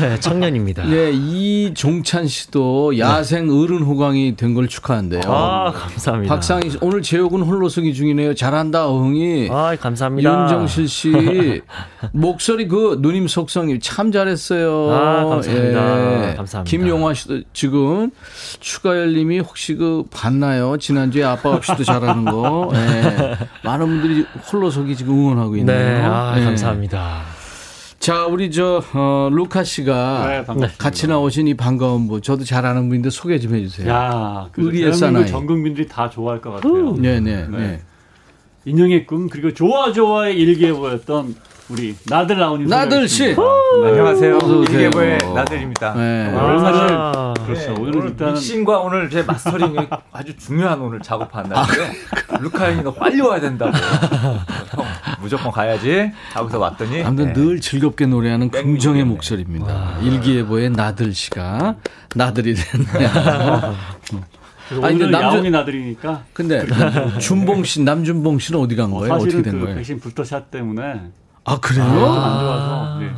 [0.00, 0.86] 네, 청년입니다.
[0.86, 5.20] 네, 이종찬 씨도 야생 어른 호강이 된 걸 축하한대요.
[5.26, 6.34] 아, 감사합니다.
[6.34, 8.34] 박상희 씨, 오늘 제옥은 홀로서기 중이네요.
[8.34, 9.48] 잘한다, 어흥이.
[9.50, 10.42] 아, 감사합니다.
[10.42, 11.12] 윤정실 씨,
[12.12, 14.90] 목소리 그 누님 속성이 참 잘했어요.
[14.90, 16.30] 아, 감사합니다.
[16.30, 16.34] 예.
[16.34, 16.64] 감사합니다.
[16.64, 18.10] 김용화 씨도 지금
[18.60, 20.76] 추가열 님이 혹시 그 봤나요?
[20.78, 22.70] 지난주에 아빠 없이도 잘하는 거.
[22.74, 23.36] 예.
[23.64, 25.76] 많은 분들이 홀로서기 지금 응원하고 있네요.
[25.78, 26.44] 네, 아, 예.
[26.44, 27.01] 감사합니다.
[27.98, 30.68] 자, 우리 저, 어, 루카 씨가 네.
[30.76, 33.88] 같이 나오신 이 반가운 분, 저도 잘 아는 분인데 소개 좀 해주세요.
[33.88, 35.26] 야, 그 의리의 대한민국 사나이.
[35.30, 36.96] 전 국민들이 다 좋아할 것 같아요.
[36.96, 37.56] 네네, 네.
[37.56, 37.80] 네.
[38.64, 41.34] 인형의 꿈 그리고 좋아 좋아의 일기에 보였던
[41.68, 43.34] 우리 나들 나오니 나들 씨.
[43.34, 43.36] 네.
[43.84, 44.36] 안녕하세요.
[44.36, 44.78] 어서 오세요.
[44.80, 45.94] 일개보의 나들입니다.
[45.94, 46.28] 네.
[46.36, 47.74] 오늘 사실 아, 그렇죠.
[47.74, 49.76] 네, 오늘 일단 믹싱과 오늘 제 마스터링이
[50.12, 51.92] 아주 중요한 오늘 작업한 날인데
[52.40, 53.72] 루카 형이 너 빨리 와야 된다고.
[55.22, 56.10] 형 무조건 가야지.
[56.32, 57.32] 하고서 왔더니 아무튼 네.
[57.32, 59.04] 늘 즐겁게 노래하는 땡 긍정의.
[59.04, 59.98] 목소리입니다.
[60.02, 61.76] 일기예보의 나들 씨가
[62.14, 63.08] 나들이 됐네요.
[64.82, 66.64] 아니, 근데 야옹이 나들이니까 근데
[67.20, 69.14] 준봉 씨, 남준봉 씨는 어디 간 어, 거예요?
[69.14, 69.76] 어떻게 사실은 된그 거예요?
[69.76, 71.00] 백신 부스터샷 때문에
[71.44, 71.84] 아 그래요?
[71.84, 73.10] 안 좋아서 네.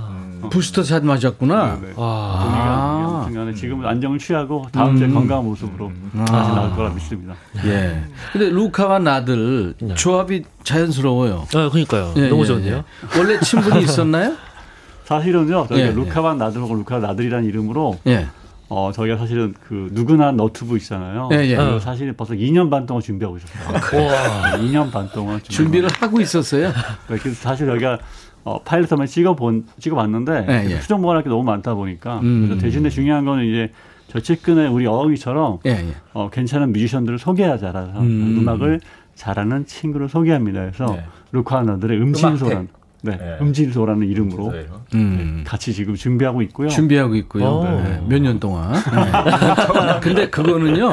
[0.50, 1.78] 부스터 샷 맞았구나.
[1.80, 1.94] 네, 네.
[1.96, 2.93] 아,
[3.24, 5.90] 아무튼간에 지금은 안정을 취하고 다음 주에 건강한 모습으로
[6.26, 7.34] 다시 나올 거라 믿습니다.
[7.64, 8.02] 예.
[8.32, 11.46] 근데 루카와 나들 조합이 자연스러워요.
[11.54, 12.14] 아, 그러니까요.
[12.16, 12.76] 예, 너무 예, 좋은데요?
[12.76, 13.18] 예.
[13.18, 14.34] 원래 친분이 있었나요?
[15.04, 18.26] 사실은요, 저희가 예, 루카반 나들하고 루카 나들이라는 이름으로 예.
[18.70, 21.28] 어 저희가 사실은 그 누구나 너튜브 있잖아요.
[21.32, 21.56] 예, 예.
[21.56, 24.06] 그거 사실 벌써 2년 반 동안 준비하고 있었어요.
[24.06, 26.68] 와, 2년 반 동안 준비를 하고 있었어요.
[27.08, 27.98] 네, 그래서 사실 여기가
[28.44, 30.80] 어, 파일럿 한번 찍어본 찍어봤는데 예, 예.
[30.80, 32.46] 수정보관할 게 너무 많다 보니까 음.
[32.46, 33.72] 그래서 대신에 중요한 거는 이제
[34.08, 35.94] 저 최근에 우리 어흥이처럼 예, 예.
[36.12, 38.38] 어, 괜찮은 뮤지션들을 소개하자라서 음.
[38.42, 38.48] 음.
[38.48, 38.80] 악을
[39.14, 40.60] 잘하는 친구를 소개합니다.
[40.60, 41.04] 그래서 네.
[41.32, 42.68] 루카나들의 음진소란
[43.04, 43.36] 네, 네.
[43.40, 44.54] 음진소라는 이름으로
[44.94, 45.44] 음.
[45.46, 46.68] 같이 지금 준비하고 있고요.
[46.68, 47.44] 준비하고 있고요.
[47.44, 47.64] 오.
[47.64, 48.72] 네, 몇년 동안.
[48.94, 50.00] 네.
[50.00, 50.90] 근데 그거는요,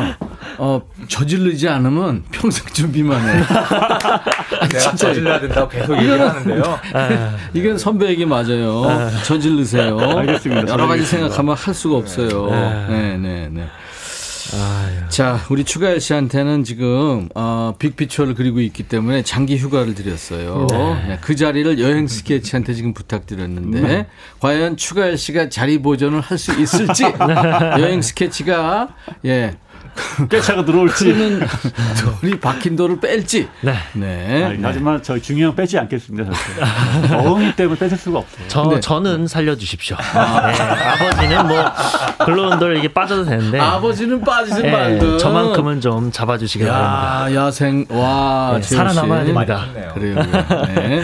[0.58, 3.34] 어, 저지르지 않으면 평생 준비만 해.
[4.67, 6.80] 내가 저질러야 된다고 계속 얘기를 하는데요.
[7.54, 8.84] 이건 선배 얘기 맞아요.
[9.26, 9.97] 저지르세요.
[9.97, 10.67] 알겠습니다.
[10.74, 11.06] 여러 가지.
[11.06, 12.47] 생각하면 할 수가 없어요.
[12.89, 13.67] 네, 네, 네.
[15.10, 20.68] 자, 우리 추가열 씨한테는 지금 어, 빅피처를 그리고 있기 때문에 장기 휴가를 드렸어요.
[21.08, 24.08] 네, 그 자리를 여행 스케치한테 지금 부탁드렸는데
[24.40, 27.04] 과연 추가열 씨가 자리 보존을 할 수 있을지?
[27.80, 29.56] 여행 스케치가 예
[30.30, 31.14] 깨차가 들어올지.
[32.22, 33.48] 돌이 박힌 돌을 뺄지.
[33.62, 33.74] 네.
[33.94, 34.44] 네.
[34.44, 36.32] 아니, 하지만 저 중요한 빼지 않겠습니다.
[37.18, 38.44] 어흥이 때문에 뺏을 수가 없어요.
[38.48, 39.96] 저, 근데- 저는 살려주십시오.
[39.98, 41.64] 네, 아버지는 뭐,
[42.26, 43.60] 글로운돌 이게 빠져도 되는데.
[43.60, 47.32] 아버지는 빠지지 예, 말고 저만큼은 좀 잡아주시길 바랍니다.
[47.42, 48.62] 야, 야생, 와, 네.
[48.62, 49.66] 살아남아야 됩니다.
[49.94, 50.16] 그래요.
[50.24, 50.66] 그래요.
[50.76, 51.04] 네.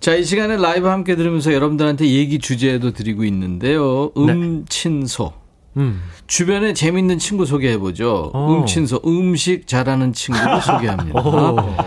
[0.00, 4.10] 자, 이 시간에 라이브 함께 들으면서 여러분들한테 얘기 주제도 드리고 있는데요.
[4.16, 5.32] 음친소.
[5.76, 6.02] 음.
[6.26, 8.32] 주변에 재밌는 친구 소개해보죠.
[8.34, 8.54] 오.
[8.60, 9.00] 음친소.
[9.06, 11.22] 음식 잘하는 친구를 소개합니다.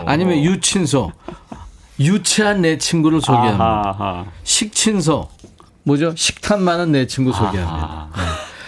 [0.05, 1.11] 아니면 유친소.
[1.99, 3.83] 유치한 내 친구를 소개합니다.
[3.97, 4.25] 아하.
[4.43, 5.27] 식친소.
[5.83, 6.13] 뭐죠?
[6.15, 8.09] 식탐 많은 내 친구 소개합니다.
[8.15, 8.21] 네.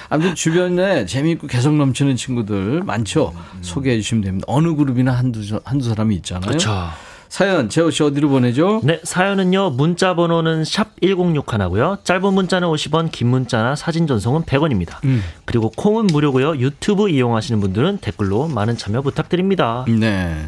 [0.10, 3.34] 아무튼 주변에 재미있고 개성 넘치는 친구들 많죠?
[3.62, 4.46] 소개해 주시면 됩니다.
[4.48, 6.48] 어느 그룹이나 한두, 사- 한두 사람이 있잖아요.
[6.48, 6.72] 그렇죠.
[7.34, 8.82] 사연, 재호 씨 어디로 보내죠?
[8.84, 9.72] 네, 사연은요.
[9.72, 12.04] 문자 번호는 샵 1061하고요.
[12.04, 15.04] 짧은 문자는 50원, 긴 문자나 사진 전송은 100원입니다.
[15.06, 15.24] 음.
[15.46, 16.58] 그리고 콩은 무료고요.
[16.58, 19.84] 유튜브 이용하시는 분들은 댓글로 많은 참여 부탁드립니다.
[19.88, 20.48] 네.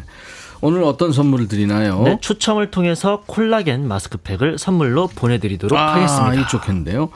[0.60, 2.02] 오늘 어떤 선물을 드리나요?
[2.04, 6.34] 네, 추첨을 통해서 콜라겐 마스크팩을 선물로 보내드리도록 아, 하겠습니다.
[6.40, 7.10] 이 좋겠는데요.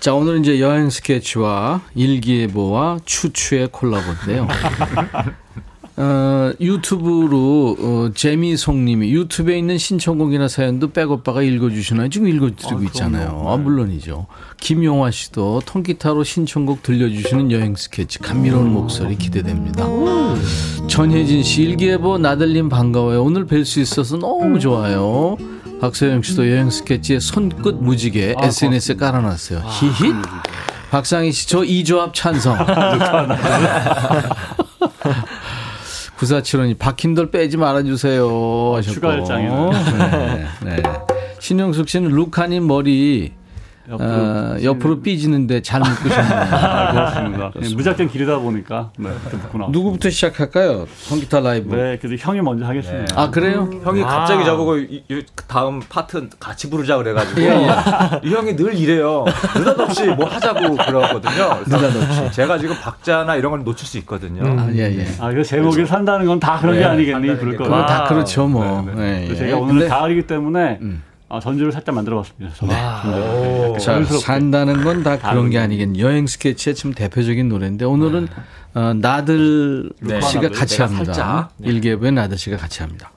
[0.00, 4.48] 자, 오늘은 이제 여행 스케치와 일기예보와 추추의 콜라보인데요.
[6.00, 12.08] 어, 유튜브로 어, 재미송님이 유튜브에 있는 신청곡이나 사연도 백오빠가 읽어주시나요?
[12.08, 13.42] 지금 읽어드리고 있잖아요.
[13.48, 14.26] 아, 물론이죠.
[14.60, 19.84] 김용화 씨도 통기타로 신청곡 들려주시는 여행 스케치 감미로운 목소리 기대됩니다.
[20.86, 23.24] 전혜진 씨 일기예보 나들님 반가워요.
[23.24, 25.36] 오늘 뵐 수 있어서 너무 좋아요.
[25.80, 29.62] 박서영 씨도 여행 스케치에 손끝 무지개 SNS에 깔아놨어요.
[29.68, 30.12] 히히.
[30.92, 32.56] 박상희 씨 저 이 조합 찬성.
[36.18, 38.94] 9475님 박힌 돌 빼지 말아주세요 하셨고.
[38.94, 39.70] 추가 일장이네요.
[40.64, 40.82] 네, 네.
[41.38, 43.32] 신영숙 씨는 루카님 머리
[43.90, 46.40] 옆으로, 어, 옆으로 삐지는데 잘 묶으셨네요.
[46.52, 47.50] 아, 고맙습니다.
[47.52, 49.66] 그냥 무작정 기르다 보니까 네, 나왔습니다.
[49.70, 50.86] 누구부터 시작할까요?
[51.08, 51.74] 컴퓨터 라이브.
[51.74, 53.20] 네, 그래도 형이 먼저 하겠습니다.
[53.20, 53.68] 아 그래요?
[53.84, 54.06] 형이 아.
[54.06, 57.66] 갑자기 저보고 이, 이 다음 파트 같이 부르자 그래가지고 예,
[58.24, 59.24] 이 형이 늘 이래요.
[59.56, 61.60] 느닷없이 뭐 하자고 그러거든요.
[61.66, 64.42] 느닷없이 제가 지금 박자나 이런 걸 놓칠 수 있거든요.
[64.60, 65.06] 아, 예, 예.
[65.18, 67.36] 아, 그 제목이 산다는 건 다 그런 게 네, 아니겠니?
[67.36, 67.64] 부를 게 거.
[67.64, 68.08] 그거 다 와우.
[68.08, 68.82] 그렇죠, 뭐.
[68.86, 69.22] 네, 네.
[69.22, 69.48] 예, 그래서 예.
[69.48, 71.02] 제가 오늘 근데 가을이기 때문에 음.
[71.30, 72.54] 아, 전주를 살짝 만들어봤습니다.
[72.56, 72.74] 저는.
[73.70, 73.78] 오.
[73.78, 74.02] 자.
[74.04, 76.00] 산다는 건 다 그런 게 아니겠니.
[76.00, 78.28] 여행 스케치의 좀 대표적인 노래인데 오늘은
[78.74, 80.20] 어, 나들 네.
[80.22, 80.48] 씨가.
[80.50, 81.50] 같이 합니다.
[81.60, 83.10] 일개부의 나들 씨가 같이 합니다.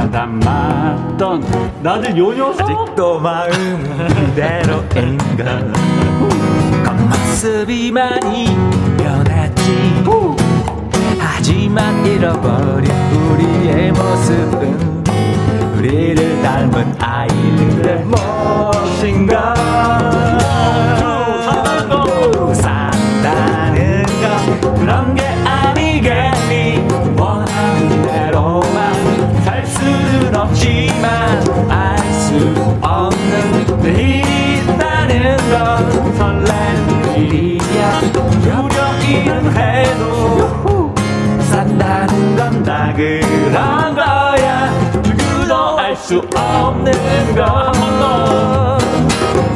[0.00, 2.62] 야단 맞던 나들 요 녀석?
[2.62, 5.60] 아직도 마음은 그대로인가?
[6.84, 8.46] 겉모습이 많이
[8.96, 10.02] 변했지.
[11.18, 12.90] 하지만 잃어버린
[13.30, 15.04] 우리의 모습은
[15.76, 19.54] 우리를 닮은 아이들의 몫인가
[46.10, 46.92] 수 없는
[47.36, 47.70] 거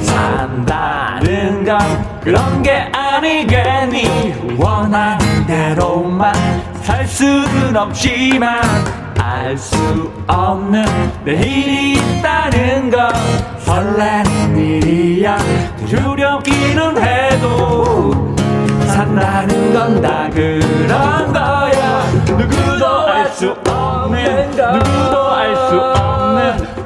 [0.02, 1.80] 산다는 건
[2.22, 4.54] 그런 게 아니겠니?
[4.56, 6.32] 원하는 대로만
[6.82, 8.60] 살 수는 없지만
[9.18, 10.84] 알 수 없는
[11.24, 13.10] 내일이 있다는 건
[13.58, 15.36] 설레는 일이야.
[15.88, 18.36] 두렵기는 해도
[18.86, 22.04] 산다는 건 다 그런 거야.
[22.28, 26.13] 누구도 알 수 없는 거 누구도 알 수 없는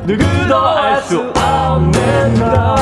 [0.04, 2.76] 누구도 알 수 없는 거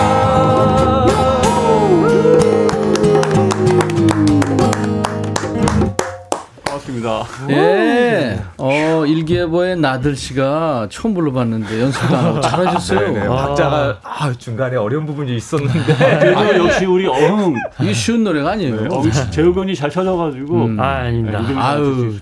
[7.01, 8.41] 고맙습니다 예.
[8.57, 13.13] 어, 일기예보의 나들 씨가 처음 불러봤는데 연습도 안 하고 잘하셨어요.
[13.13, 18.53] 네, 아, 박자가 아, 중간에 어려운 부분이 있었는데 그래도 역시 우리 어흥 이게 쉬운 노래가
[18.53, 18.83] 아니에요.
[18.83, 20.81] 네, 어흥 재우건이 잘 쳐져가지고 음.
[20.81, 21.41] 아, 아닙니다.
[21.41, 22.15] 네, 아유,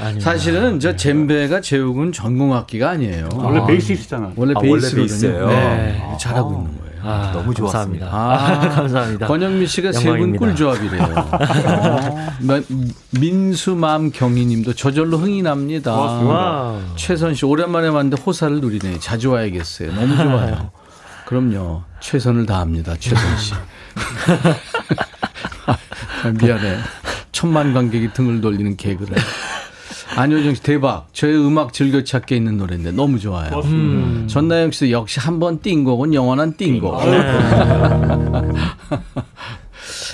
[0.00, 0.20] 아닙니다.
[0.20, 3.28] 사실은 저 젬베가 재호군 전공악기가 아니에요.
[3.34, 5.48] 원래 베이시스트잖아 원래 아, 원래 베이스거든요.
[5.48, 6.87] 네, 잘하고 있는 거예요.
[7.02, 8.06] 아, 너무 감사합니다.
[8.10, 9.26] 아, 감사합니다.
[9.26, 10.36] 권영미 씨가 세 분.
[10.36, 11.02] 꿀조합이래요.
[11.14, 12.28] 어,
[13.18, 15.92] 민수맘 경희님도 저절로 흥이 납니다.
[15.94, 16.80] 와우.
[16.96, 18.98] 최선 씨 오랜만에 왔는데 호사를 누리네.
[19.00, 19.92] 자주 와야겠어요.
[19.94, 20.70] 너무 좋아요.
[21.26, 21.82] 그럼요.
[22.00, 22.94] 최선을 다합니다.
[22.98, 23.52] 최선 씨.
[25.66, 25.76] 아,
[26.40, 26.78] 미안해.
[27.32, 29.16] 천만 관객이 등을 돌리는 개그를.
[30.20, 31.08] 안효정 씨 대박.
[31.12, 33.50] 저의 음악 즐겨찾기에 있는 노래인데 너무 좋아요.
[33.50, 34.26] 고맙습니다.
[34.26, 36.98] 전나영 씨도 역시 한 번 띵 곡은 영원한 띵 곡.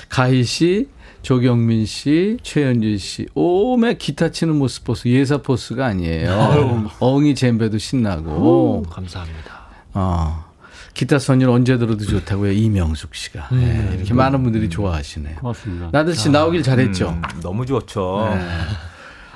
[0.09, 0.87] 가희 씨,
[1.23, 3.25] 조경민 씨, 최현주 씨.
[3.33, 6.89] 오메 기타 치는 모습 포스 예사 포스가 아니에요.
[6.99, 8.83] 엉이 잼배도 신나고.
[8.89, 9.65] 감사합니다.
[9.93, 10.45] 어.
[10.93, 12.51] 기타 선율 언제 들어도 좋다고요.
[12.53, 13.49] 이명숙 씨가.
[13.51, 15.37] 네, 이렇게 많은 분들이 좋아하시네요.
[15.37, 15.89] 고맙습니다.
[15.91, 17.09] 나들 씨 나오길 잘했죠.
[17.09, 18.29] 음, 너무 좋죠.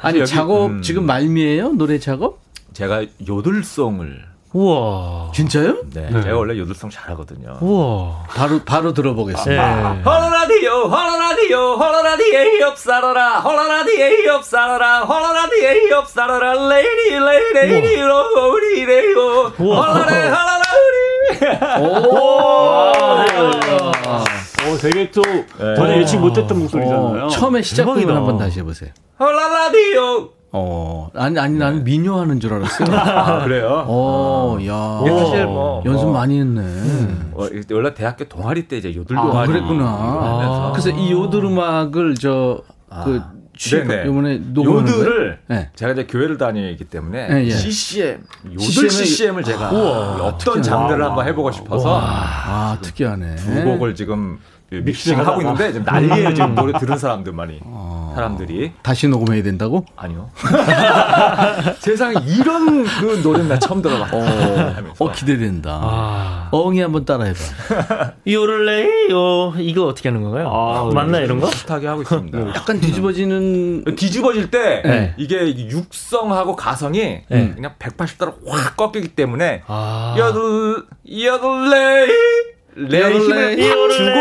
[0.02, 0.82] 아니 여기, 작업 음.
[0.82, 1.70] 지금 말미에요?
[1.74, 2.40] 노래 작업?
[2.74, 5.32] 제가 요들송을 우와.
[5.36, 5.78] 진짜요?
[5.94, 6.24] 네, 네.
[6.24, 7.58] 제가 원래 요들송 잘하거든요.
[7.62, 8.24] 우와.
[8.30, 9.94] 바로 바로 들어보겠습니다.
[9.94, 10.02] 네.
[10.02, 17.20] 헐라라디오 헐라라디오 헐라라디에 없사라라 헐라라디에 없사라라 헐라라디에 없사라라 레이디
[17.54, 20.60] 레이디 로리레요 헐라레 헐라라
[24.62, 25.22] 어, 되게 또
[25.76, 27.26] 전에 예측 못했던 목소리잖아요.
[27.26, 28.20] 어, 처음에 시작 부분 대박이다.
[28.20, 28.92] 한번 다시 해보세요.
[29.20, 32.88] 헐라라디오 어, 아니 아니 나는 민요 하는 줄 알았어요.
[32.98, 33.84] 아 그래요?
[33.88, 35.00] 어, 야.
[35.04, 36.62] 이게 사실 뭐 연습 어, 많이 했네.
[37.34, 39.86] 어, 이때 원래 대학교 동아리 때 이제 요들 아, 동아리 그랬구나.
[39.86, 44.10] 하면서 그래서 이 요들 음악을 저그취 네네.
[44.10, 45.70] 이번에 녹음을 요들을 네.
[45.76, 47.50] 제가 이제 교회를 다니기 때문에 예, 예.
[47.52, 50.62] CCM 요들 CCM 을- CCM을 제가 어떤 특이하다.
[50.64, 53.36] 장르를 한번 해보고 싶어서 아, 특이하네.
[53.36, 54.40] 두 곡을 지금
[54.72, 55.32] 믹싱 하다가.
[55.32, 57.60] 하고 있는데 지금 난리예요 지금 노래 들은 사람들만이
[58.16, 59.86] 사람들이 다시 녹음해야 된다고?
[59.96, 60.30] 아니요
[61.80, 64.18] 세상에 이런 그 노래 나 처음 들어봤다
[64.76, 65.80] 하면서 어, 기대된다.
[65.82, 66.50] 아.
[66.52, 67.40] 엉이 한번 따라해봐.
[68.28, 69.54] 요를레요.
[69.60, 70.50] 이거 어떻게 하는 건가요?
[70.52, 71.50] 아, 맞나 이런 거?
[71.50, 75.14] 비슷하게 하고 있습니다 약간 뒤집어지는 뒤집어질 때 네.
[75.18, 77.54] 이게 육성하고 가성이 네.
[77.56, 80.16] 그냥 180도로 확 꺾이기 때문에 아.
[80.18, 80.86] 여덟
[81.24, 82.10] 여덟 레이
[82.88, 83.58] 레이 힘을
[83.90, 84.14] 주고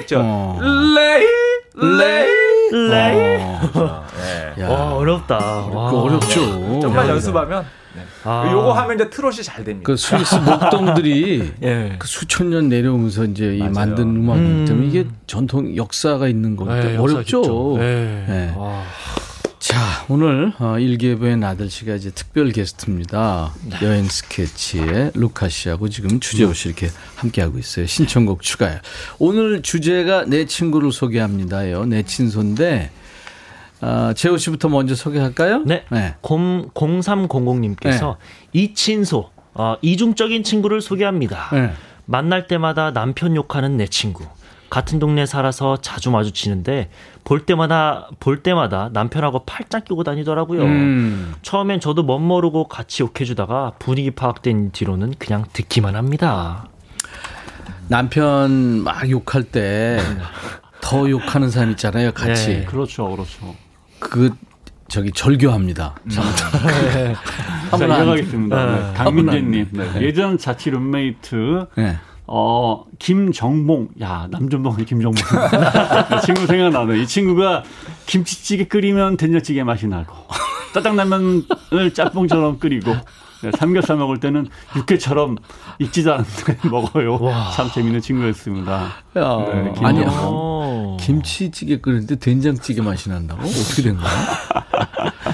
[0.00, 0.58] 그죠 어.
[0.60, 1.26] 레이
[1.74, 3.36] 레이 레이.
[3.74, 4.62] 어, 네.
[4.62, 5.36] 야, 와 어렵다.
[5.38, 5.90] 와.
[5.90, 6.80] 그 어렵죠.
[6.80, 8.02] 좀만 연습하면 네.
[8.24, 8.50] 아.
[8.52, 9.86] 요거 하면 이제 트롯이 잘 됩니다.
[9.86, 11.96] 그 스위스 목동들이 예.
[11.98, 13.62] 그 수천 년 내려오면서 이제 이.
[13.62, 14.64] 만든 음악이기 음.
[14.66, 17.76] 때문에 이게 전통 역사가 있는 거기 때문에 네, 어렵죠.
[17.78, 18.24] 네.
[18.28, 18.54] 네.
[20.10, 23.52] 오늘 어, 일기예보의 나들 씨가 이제 특별 게스트입니다.
[23.82, 27.86] 여행 스케치의 루카 씨하고 지금 주재호 씨 이렇게 함께하고 있어요.
[27.86, 28.78] 신청곡 추가요.
[29.18, 31.84] 오늘 주제가 내 친구를 소개합니다요.
[31.84, 32.90] 내 친소인데
[33.80, 35.64] 아, 재호 씨부터 먼저 소개할까요?
[35.66, 35.84] 네.
[36.22, 38.16] 공, 0300님께서
[38.54, 41.50] 이친소, 어, 이중적인 친구를 소개합니다.
[41.52, 41.72] 네.
[42.06, 44.24] 만날 때마다 남편 욕하는 내 친구.
[44.70, 46.90] 같은 동네 살아서 자주 마주치는데
[47.24, 50.62] 볼 때마다 볼 때마다 남편하고 팔짱 끼고 다니더라고요.
[50.62, 51.34] 음.
[51.42, 56.66] 처음엔 저도 멋모르고 같이 욕해주다가 분위기 파악된 뒤로는 그냥 듣기만 합니다.
[57.88, 59.98] 남편 막 욕할 때
[60.80, 62.12] 더 욕하는 사람 있잖아요.
[62.12, 62.48] 같이.
[62.60, 62.64] 네.
[62.64, 63.54] 그렇죠, 그렇죠.
[63.98, 64.30] 그
[64.86, 65.96] 저기 절교합니다.
[66.10, 66.22] 자,
[67.70, 68.66] 한번 안- 이어가겠습니다.
[68.66, 69.68] 네, 강민재님.
[69.72, 71.98] 네, 예전 자취 룸메이트, 네.
[72.28, 73.88] 어, 김정봉.
[74.02, 75.14] 야, 남정봉이 김정봉.
[76.18, 77.00] 이 친구 생각나네.
[77.00, 77.64] 이 친구가
[78.06, 80.14] 김치찌개 끓이면 된장찌개 맛이 나고,
[80.74, 82.94] 짜장라면을 짬뽕처럼 끓이고,
[83.42, 85.36] 네, 삼겹살 먹을 때는 육회처럼
[85.78, 87.18] 익지도 않은데 먹어요.
[87.54, 88.72] 참 재밌는 친구였습니다.
[89.16, 90.96] 야, 네, 김- 아니 오.
[91.00, 94.10] 김치찌개 끓이는데 된장찌개 맛이 난다고 어떻게 된 거야?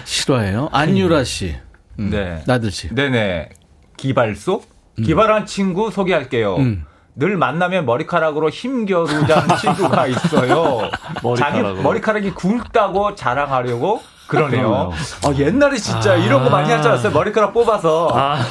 [0.05, 0.69] 실화예요?
[0.71, 1.57] 안유라 씨,
[1.99, 2.43] 음, 네.
[2.47, 2.95] 나들 씨.
[2.95, 3.49] 네네.
[3.97, 4.63] 기발소?
[5.03, 6.57] 기발한 친구 소개할게요.
[6.57, 6.85] 음.
[7.17, 10.91] 늘 만나면 머리카락으로 힘겨루자는 친구가 있어요.
[11.37, 11.83] 자기 머리카락으로.
[11.83, 14.91] 머리카락이 굵다고 자랑하려고 그러네요.
[15.25, 17.13] 어, 옛날에 진짜 이런 거 많이 하지 않았어요?
[17.13, 18.09] 머리카락 뽑아서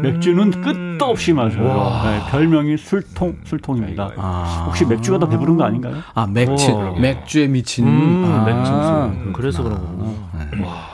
[0.00, 2.00] 맥주는 끝도 없이 마셔요.
[2.02, 4.12] 네, 별명이 술통 술통입니다.
[4.16, 4.64] 아.
[4.66, 5.96] 혹시 맥주가 더 배부른 거 아닌가요?
[6.14, 6.94] 아, 맥주, 오.
[6.98, 7.86] 맥주에 미친.
[7.86, 8.44] 음, 아.
[8.46, 9.32] 맥주.
[9.34, 10.14] 그래서 그런 거구나.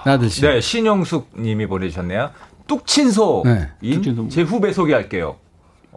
[0.05, 0.41] 나들 씨.
[0.41, 2.31] 네, 신영숙 님이 보내주셨네요.
[2.67, 3.45] 뚝친소.
[3.45, 3.69] 네.
[3.81, 4.29] 뚝친소.
[4.31, 5.37] 제 후배 소개할게요.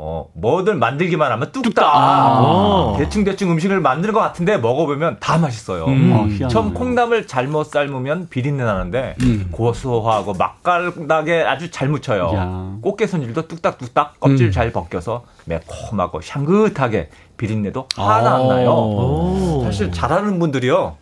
[0.02, 1.86] 어, 뭐든 만들기만 하면 뚝딱.
[1.86, 2.94] 아.
[2.98, 5.84] 대충 대충 음식을 만드는 것 같은데 먹어보면 다 맛있어요.
[5.88, 6.12] 음.
[6.14, 6.48] 어, 희한하네.
[6.48, 9.50] 처음 콩나물 잘못 삶으면 비린내 나는데 음.
[9.52, 12.32] 고소하고 맛깔나게 아주 잘 묻혀요.
[12.34, 12.78] 야.
[12.82, 14.52] 꽃게 손질도 뚝딱뚝딱 껍질 음.
[14.54, 18.70] 잘 벗겨서 매콤하고 향긋하게 비린내도 하나 안 나요.
[18.70, 19.64] 오.
[19.66, 20.96] 사실 잘하는 분들이요.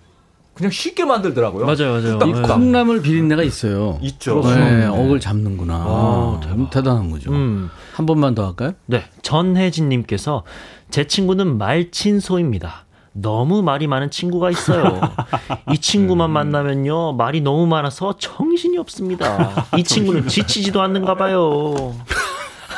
[0.55, 1.67] 그냥 쉽게 만들더라고요.
[1.67, 2.19] 맞아요, 맞아요.
[2.25, 2.41] 이 네.
[2.41, 3.99] 콩나물 비린내가 있어요.
[4.01, 4.41] 있죠.
[4.41, 5.75] 네, 억을 잡는구나.
[5.75, 7.31] 아, 참 대단한 거죠.
[7.31, 7.69] 음.
[7.97, 8.73] 한 번만 더 할까요?
[8.85, 10.43] 네, 전혜진님께서
[10.91, 12.85] 제 친구는 말친소입니다.
[13.13, 15.01] 너무 말이 많은 친구가 있어요.
[15.73, 19.65] 이 친구만 만나면요 말이 너무 많아서 정신이 없습니다.
[19.75, 21.95] 이 친구는 지치지도 않는가 봐요.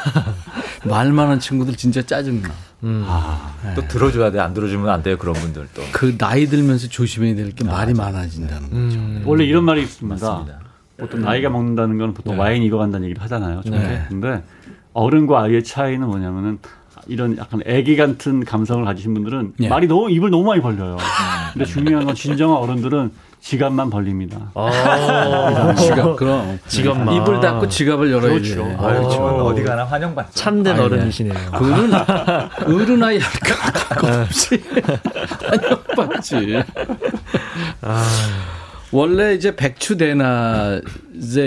[0.87, 2.47] 말 많은 친구들 진짜 짜증나.
[3.75, 4.39] 또 들어줘야 돼.
[4.39, 5.17] 안 들어주면 안 돼요.
[5.17, 5.81] 그런 분들 또.
[5.91, 8.69] 그 나이 들면서 조심해야 될 게 말이 많아진다는
[9.19, 9.29] 거죠.
[9.29, 10.25] 원래 이런 말이 있습니다.
[10.25, 10.59] 맞습니다.
[10.97, 12.39] 보통 나이가 먹는다는 건 보통 네.
[12.41, 13.61] 와인 익어간다는 얘기를 하잖아요.
[13.63, 13.77] 저게.
[13.77, 14.05] 네.
[14.07, 14.43] 근데
[14.99, 16.59] 어른과 아이의 차이는 뭐냐면은
[17.07, 19.69] 이런 약간 애기 같은 감성을 가지신 분들은 예.
[19.69, 20.97] 말이 너무 입을 너무 많이 벌려요.
[21.53, 24.51] 근데 중요한 건 진정한 어른들은 지갑만 벌립니다.
[24.53, 27.15] 아, 지갑 그럼 지갑만.
[27.15, 28.63] 입을 닫고 지갑을 열어야 그렇죠.
[28.63, 29.09] 어.
[29.09, 30.33] 저 어디 가나 환영받죠.
[30.33, 31.51] 참된 아니, 어른이시네요.
[31.53, 31.91] 그거는
[32.67, 34.61] 어른 아이 할까 없이
[35.95, 36.63] 환영받지.
[38.91, 40.81] 원래 이제 백추대낮에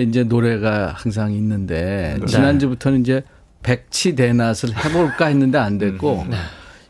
[0.08, 3.22] 이제 노래가 항상 있는데 지난주부터는 이제
[3.62, 6.26] 백치 대낮을 해볼까 했는데 안 됐고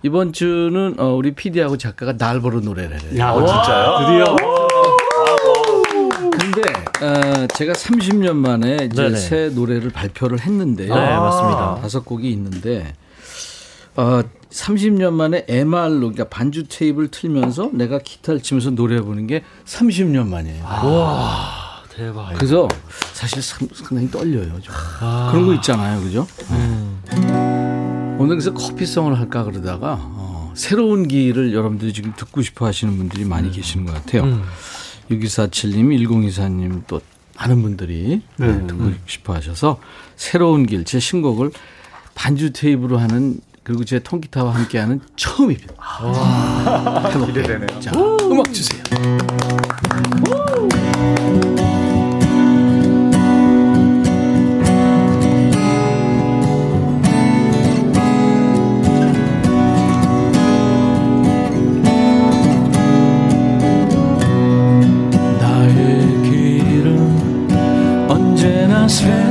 [0.03, 3.19] 이번 주는 어, 우리 PD하고 작가가 날 보러 노래를 해요.
[3.19, 3.99] 야, 진짜요?
[4.01, 4.37] 드디어
[6.39, 6.63] 근데
[7.05, 9.17] 어, 제가 30년 만에 이제 네네.
[9.17, 10.95] 새 노래를 발표를 했는데요.
[10.95, 11.79] 네, 맞습니다.
[11.81, 12.93] 다섯 곡이 있는데
[13.97, 20.27] 어, 30년 만에 MR로 그러니까 반주 테이프를 틀면서 내가 기타를 치면서 노래 부르는 게 30년
[20.29, 20.65] 만이에요.
[21.95, 22.33] 대박.
[22.35, 22.69] 그래서
[23.13, 24.61] 사실 상, 상당히 떨려요.
[24.61, 24.75] 좀.
[25.31, 26.27] 그런 거 있잖아요, 그죠?
[28.19, 33.51] 오늘 그래서 커피송을 할까 그러다가 어, 새로운 길을 여러분들이 지금 듣고 싶어 하시는 분들이 많이
[33.51, 34.43] 계시는 것 같아요.
[35.11, 37.01] 6247님, 1024님 또
[37.37, 38.67] 많은 분들이 네.
[38.67, 39.81] 듣고 싶어 하셔서
[40.17, 41.51] 새로운 길, 제 신곡을
[42.15, 45.75] 반주 테이프로 하는 그리고 제 통기타와 함께하는 처음입니다.
[47.13, 47.27] 해볼게요.
[47.27, 47.81] 기대되네요.
[47.81, 48.83] 자, 음악 주세요.
[50.29, 51.52] 나
[69.01, 69.22] 언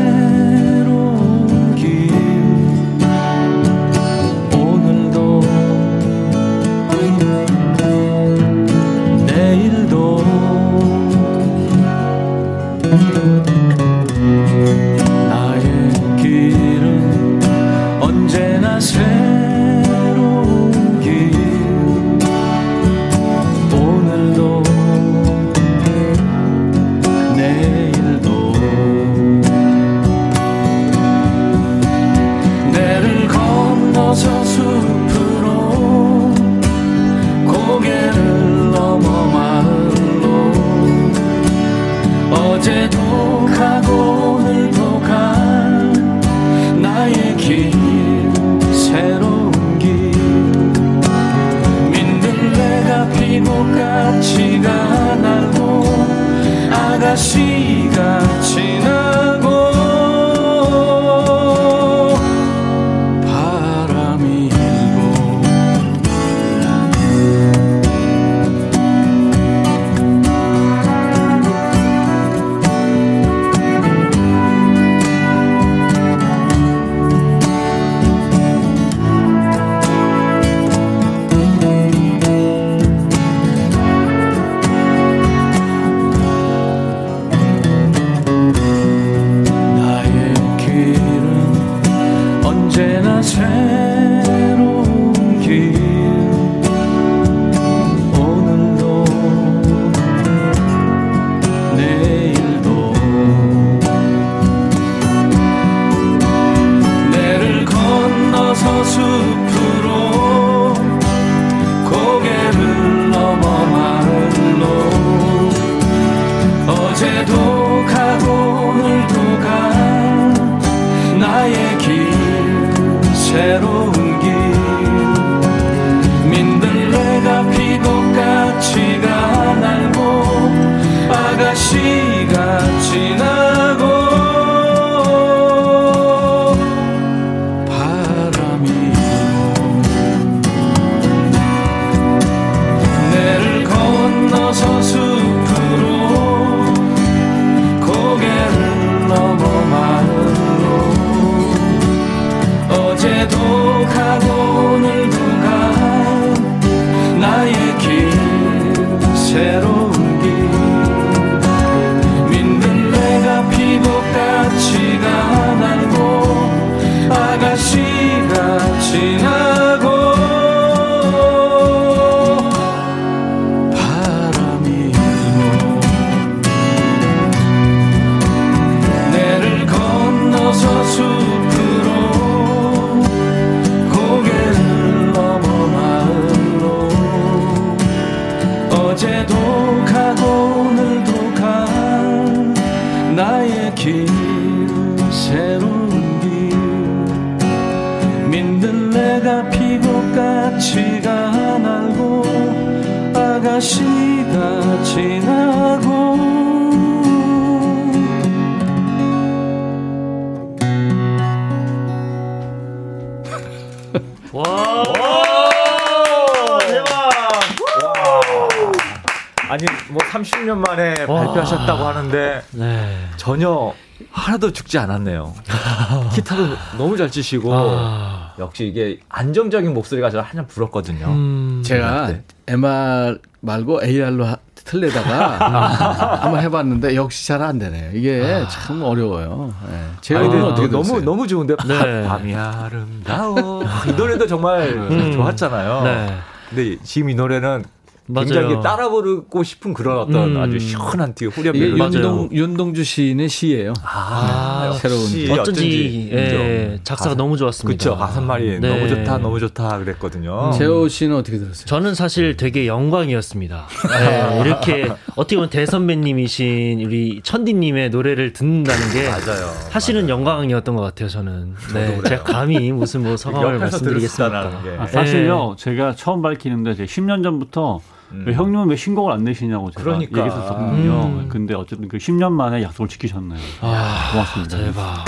[224.72, 225.34] 죽지 않았네요.
[226.16, 226.48] 기타도
[226.78, 228.32] 너무 잘 치시고 아.
[228.40, 231.08] 역시 이게 안정적인 목소리가 저 한참 불었거든요.
[231.08, 232.24] 음, 제가 네.
[232.48, 237.92] MR 말고 AR로 하, 틀려다가 한번 해봤는데 역시 잘 안 되네요.
[237.94, 239.54] 이게 참 어려워요.
[239.70, 239.84] 네.
[240.00, 241.02] 제 근데 어떻게 너무?
[241.02, 242.08] 너무 좋은데 네.
[242.08, 245.12] 밤이 아름다워 이 노래도 정말 음.
[245.12, 245.84] 좋았잖아요.
[245.84, 246.18] 네.
[246.50, 247.66] 근데 지금 이 노래는
[248.08, 248.26] 맞아요.
[248.28, 250.42] 굉장히 따라 부르고 싶은 그런 어떤 음.
[250.42, 251.80] 아주 시원한 뒤에 후렴 이게 멜로디.
[251.80, 251.94] 맞아요.
[251.94, 253.74] 윤동, 윤동주 시인의 시예요.
[253.84, 255.40] 아, 새로운 역시 길.
[255.40, 256.80] 어쩐지 예.
[256.84, 257.78] 작사가 가사- 너무 좋았습니다.
[257.78, 258.68] 그쵸 가사말이 네.
[258.70, 260.52] 너무 좋다 너무 좋다 그랬거든요.
[260.58, 261.66] 재호 씨는 어떻게 들었어요?
[261.66, 263.68] 저는 사실 되게 영광이었습니다.
[264.00, 269.48] 네, 이렇게 어떻게 보면 대선배님이신 우리 천디님의 노래를 듣는다는 게 맞아요.
[269.70, 271.08] 사실은 영광이었던 것 같아요.
[271.08, 272.02] 저는 네.
[272.08, 274.62] 제가 감히 무슨 뭐 성함을 말씀드리겠습니까?
[274.80, 277.80] 아, 사실요, 제가 처음 밝히는데 제가 10년 전부터
[278.26, 280.20] 왜 형님은 왜 신곡을 안 내시냐고 제가 그러니까.
[280.20, 281.04] 얘기했었거든요.
[281.06, 281.30] 음.
[281.30, 283.40] 근데 어쨌든 그 10년 만에 약속을 지키셨네요.
[283.60, 284.58] 고맙습니다.
[284.58, 285.06] 대박.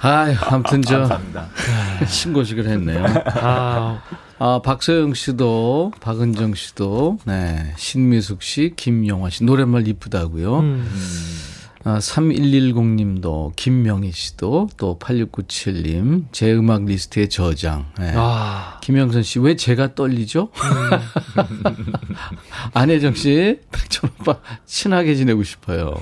[0.00, 1.48] 아, 아무튼 저 감사합니다.
[2.06, 3.04] 신고식을 했네요.
[3.40, 4.00] 아,
[4.38, 10.58] 아, 박소영 씨도, 박은정 씨도, 네, 신미숙 씨, 김영화 씨 노랫말 이쁘다고요.
[10.60, 10.88] 음.
[11.84, 17.86] 아, 3110님도, 김명희 씨도, 또 8697님, 제 음악 리스트의 저장.
[17.98, 18.12] 네.
[18.16, 20.48] 아, 김영선 씨, 왜 제가 떨리죠?
[22.74, 25.94] 안혜정 씨, 백천 오빠, 친하게 지내고 싶어요.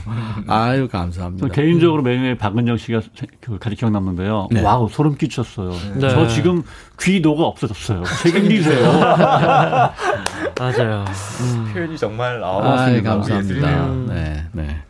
[0.46, 1.46] 아유, 감사합니다.
[1.46, 4.48] 저 개인적으로 매일 박은정 씨가 세- 그 가장 기억남는데요.
[4.52, 4.62] 네.
[4.62, 5.72] wow 소름 끼쳤어요.
[5.96, 6.08] 네.
[6.08, 6.62] 저 지금
[7.00, 8.02] 기도가 없어졌어요.
[8.22, 8.90] 책임지세요.
[10.58, 11.04] 맞아요.
[11.40, 11.70] 음.
[11.72, 12.62] 표현이 정말 아, 아우
[13.02, 13.38] 감사합니다.
[13.38, 14.04] 예술이네요.
[14.08, 14.82] 네, 네.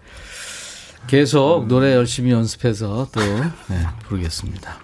[1.06, 4.76] 계속 노래 열심히 연습해서 또 네, 부르겠습니다.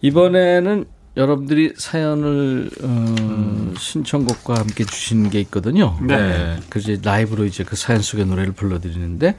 [0.00, 0.84] 이번에는
[1.16, 5.98] 여러분들이 사연을 어, 신청곡과 함께 주신 게 있거든요.
[6.02, 6.58] 네.
[6.68, 9.36] 그래서 이제 라이브로 이제 그 사연 속의 노래를 불러드리는데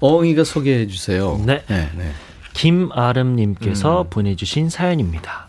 [0.00, 1.40] 어흥이가 소개해 주세요.
[1.44, 1.62] 네.
[1.68, 2.12] 네, 네.
[2.54, 5.48] 김아름님께서 보내주신 사연입니다.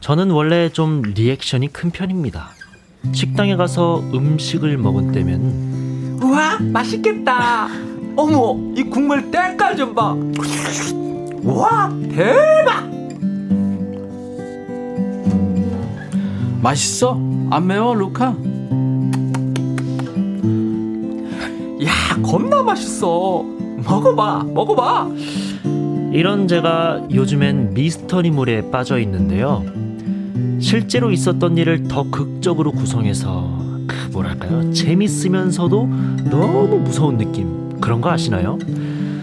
[0.00, 2.50] 저는 원래 좀 리액션이 큰 편입니다.
[3.12, 7.68] 식당에 가서 음식을 먹은 때면 우와 맛있겠다
[8.20, 10.14] 어머 이 국물 때깔 좀봐
[11.42, 12.90] 우와 대박
[16.60, 17.18] 맛있어?
[17.50, 18.36] 안 매워, 루카?
[21.82, 23.42] 야 겁나 맛있어
[23.86, 25.08] 먹어봐 먹어봐
[26.12, 29.64] 이런 제가 요즘엔 미스터리물에 빠져 있는데요.
[30.60, 33.48] 실제로 있었던 일을 더 극적으로 구성해서
[33.86, 35.88] 그 뭐랄까요 재밌으면서도
[36.30, 37.49] 너무 무서운 느낌
[37.90, 38.56] 그런 거 아시나요?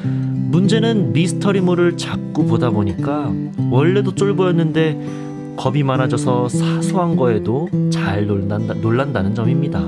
[0.04, 3.32] 문제는 미스터리물을 자꾸 보다 보니까
[3.72, 9.88] 원래도 쫄보였는데 겁이 많아져서 사소한 거에도 잘 놀란다, 놀란다는 점입니다.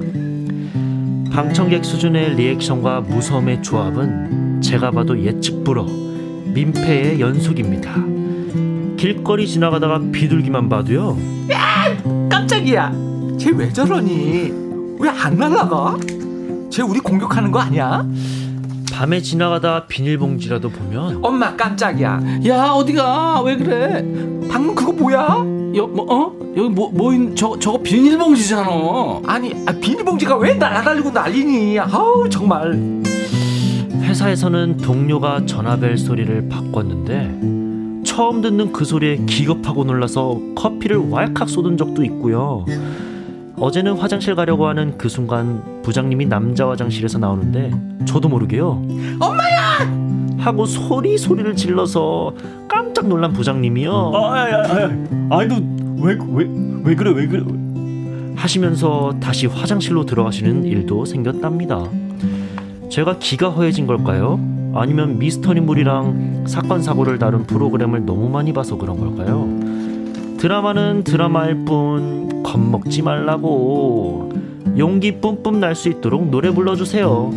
[1.30, 5.84] 방청객 수준의 리액션과 무서움의 조합은 제가 봐도 예측 불허
[6.54, 7.96] 민폐의 연속입니다.
[8.96, 11.18] 길거리 지나가다가 비둘기만 봐도요.
[12.30, 12.94] 깜짝이야
[13.38, 14.54] 쟤 왜 저러니
[15.02, 15.98] 왜 안 날라가
[16.70, 18.08] 쟤 우리 공격하는 거 아니야
[19.00, 23.44] 밤에 지나가다 비닐봉지라도 보면 엄마 깜짝이야 야, 어디가?
[23.44, 24.06] 왜 그래?
[24.52, 25.42] 방금 그거 뭐야
[25.76, 26.36] 여, 뭐, 어?
[26.58, 29.22] 여기 뭐, 뭐, 있, 저, 저거 비닐봉지잖아.
[29.26, 32.74] 아니 아, 비닐봉지가 왜 날아다니고 난리니 아우 정말
[34.02, 42.04] 회사에서는 동료가 전화벨 소리를 바꿨는데 처음 듣는 그 소리에 기겁하고 놀라서 커피를 왈칵 쏟은 적도
[42.04, 42.66] 있고요.
[43.60, 47.72] 어제는 화장실 가려고 하는 그 순간 부장님이 남자 화장실에서 나오는데
[48.06, 48.82] 저도 모르게요.
[49.20, 50.10] 엄마야!
[50.38, 52.34] 하고 소리 소리를 질러서
[52.68, 53.92] 깜짝 놀란 부장님이요.
[54.16, 54.46] 아, 아,
[55.30, 56.48] 아, 아니, 너왜왜
[56.86, 57.44] 왜 그래 왜 그래?
[58.36, 61.84] 하시면서 다시 화장실로 들어가시는 일도 생겼답니다.
[62.90, 64.40] 제가 기가 허해진 걸까요?
[64.74, 69.50] 아니면 미스터리 물이랑 사건 사고를 다룬 프로그램을 너무 많이 봐서 그런 걸까요?
[70.40, 74.32] 드라마는 드라마일 뿐 겁먹지 말라고
[74.78, 77.32] 용기 뿜뿜 날 수 있도록 노래 불러주세요.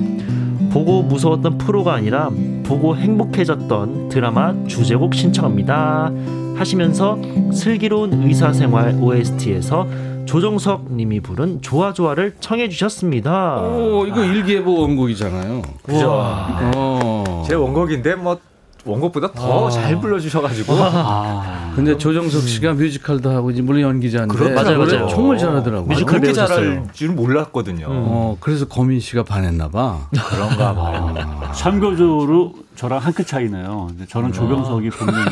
[0.73, 2.31] 보고 무서웠던 프로가 아니라
[2.65, 6.13] 보고 행복해졌던 드라마 주제곡 신청합니다.
[6.57, 7.19] 하시면서
[7.53, 9.87] 슬기로운 의사생활 OST에서
[10.25, 13.61] 조정석 님이 부른 좋아 좋아를 청해 주셨습니다.
[13.63, 15.63] 오, 이거 일기예보 원곡이잖아요.
[15.83, 16.09] 그죠.
[16.15, 17.43] 어.
[17.47, 18.39] 제 원곡인데 뭐
[18.85, 24.55] 원곡보다 더잘 불러주셔가지고 아, 근데 조정석 씨가 뮤지컬도 하고 이제 물론 연기자인데 그렇죠.
[24.55, 25.09] 맞아요, 노래 맞아요.
[25.09, 25.87] 정말 잘하더라고요.
[25.89, 26.33] 뮤지컬 그렇게.
[26.33, 27.87] 잘할 줄은 몰랐거든요.
[27.89, 30.09] 어, 그래서 거민 씨가 반했나 봐.
[30.11, 31.15] 그런가 봐요.
[31.55, 33.91] 참고적으로 저랑 한 끗 차이네요.
[34.09, 35.31] 저는 조병석이 본명이고요.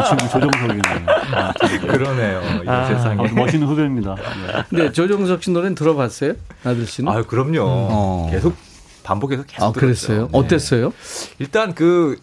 [0.00, 1.06] 이 친구 조정석이네요.
[1.34, 2.40] 아, 참, 그러네요.
[2.62, 3.28] 이 세상에.
[3.28, 4.14] 아, 멋있는 후배입니다.
[4.14, 4.62] 네.
[4.70, 6.34] 근데 조정석 씨 노래는 들어봤어요?
[6.62, 7.12] 나들 씨는?
[7.12, 7.58] 아 그럼요.
[7.64, 8.28] 어.
[8.30, 8.54] 계속
[9.02, 10.22] 반복해서 계속 아, 그랬어요?
[10.22, 10.28] 네.
[10.32, 10.92] 어땠어요?
[11.38, 12.20] 일단 그,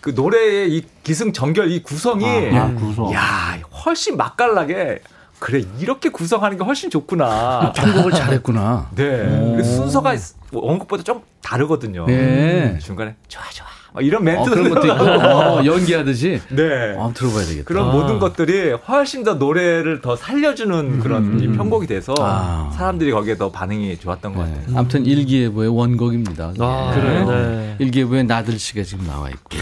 [0.00, 2.24] 그 노래의 이 기승전결 이 구성이
[2.56, 3.12] 아, 구성.
[3.12, 5.00] 야 훨씬 맛깔나게
[5.38, 7.72] 그래 이렇게 구성하는 게 훨씬 좋구나.
[7.76, 8.90] 편곡을 잘했구나.
[8.94, 9.62] 네.
[9.62, 10.14] 순서가
[10.52, 12.06] 원곡보다 좀 다르거든요.
[12.06, 12.78] 네.
[12.78, 16.40] 중간에 좋아 좋아 막 이런 어, 멘트 그런 것도 있고, 어, 연기하듯이.
[16.50, 16.94] 네.
[16.98, 17.64] 아, 들어봐야 되겠다.
[17.64, 17.92] 그런 아.
[17.92, 22.70] 모든 것들이 훨씬 더 노래를 더 살려주는 그런 이 편곡이 돼서 아.
[22.76, 24.62] 사람들이 거기에 더 반응이 좋았던 것 같아요.
[24.66, 24.72] 네.
[24.76, 26.52] 아무튼 일기예보의 원곡입니다.
[26.60, 27.28] 아, 그래요?
[27.28, 27.76] 네.
[27.80, 29.60] 일기예보에 나들 씨가 지금 나와 있고요.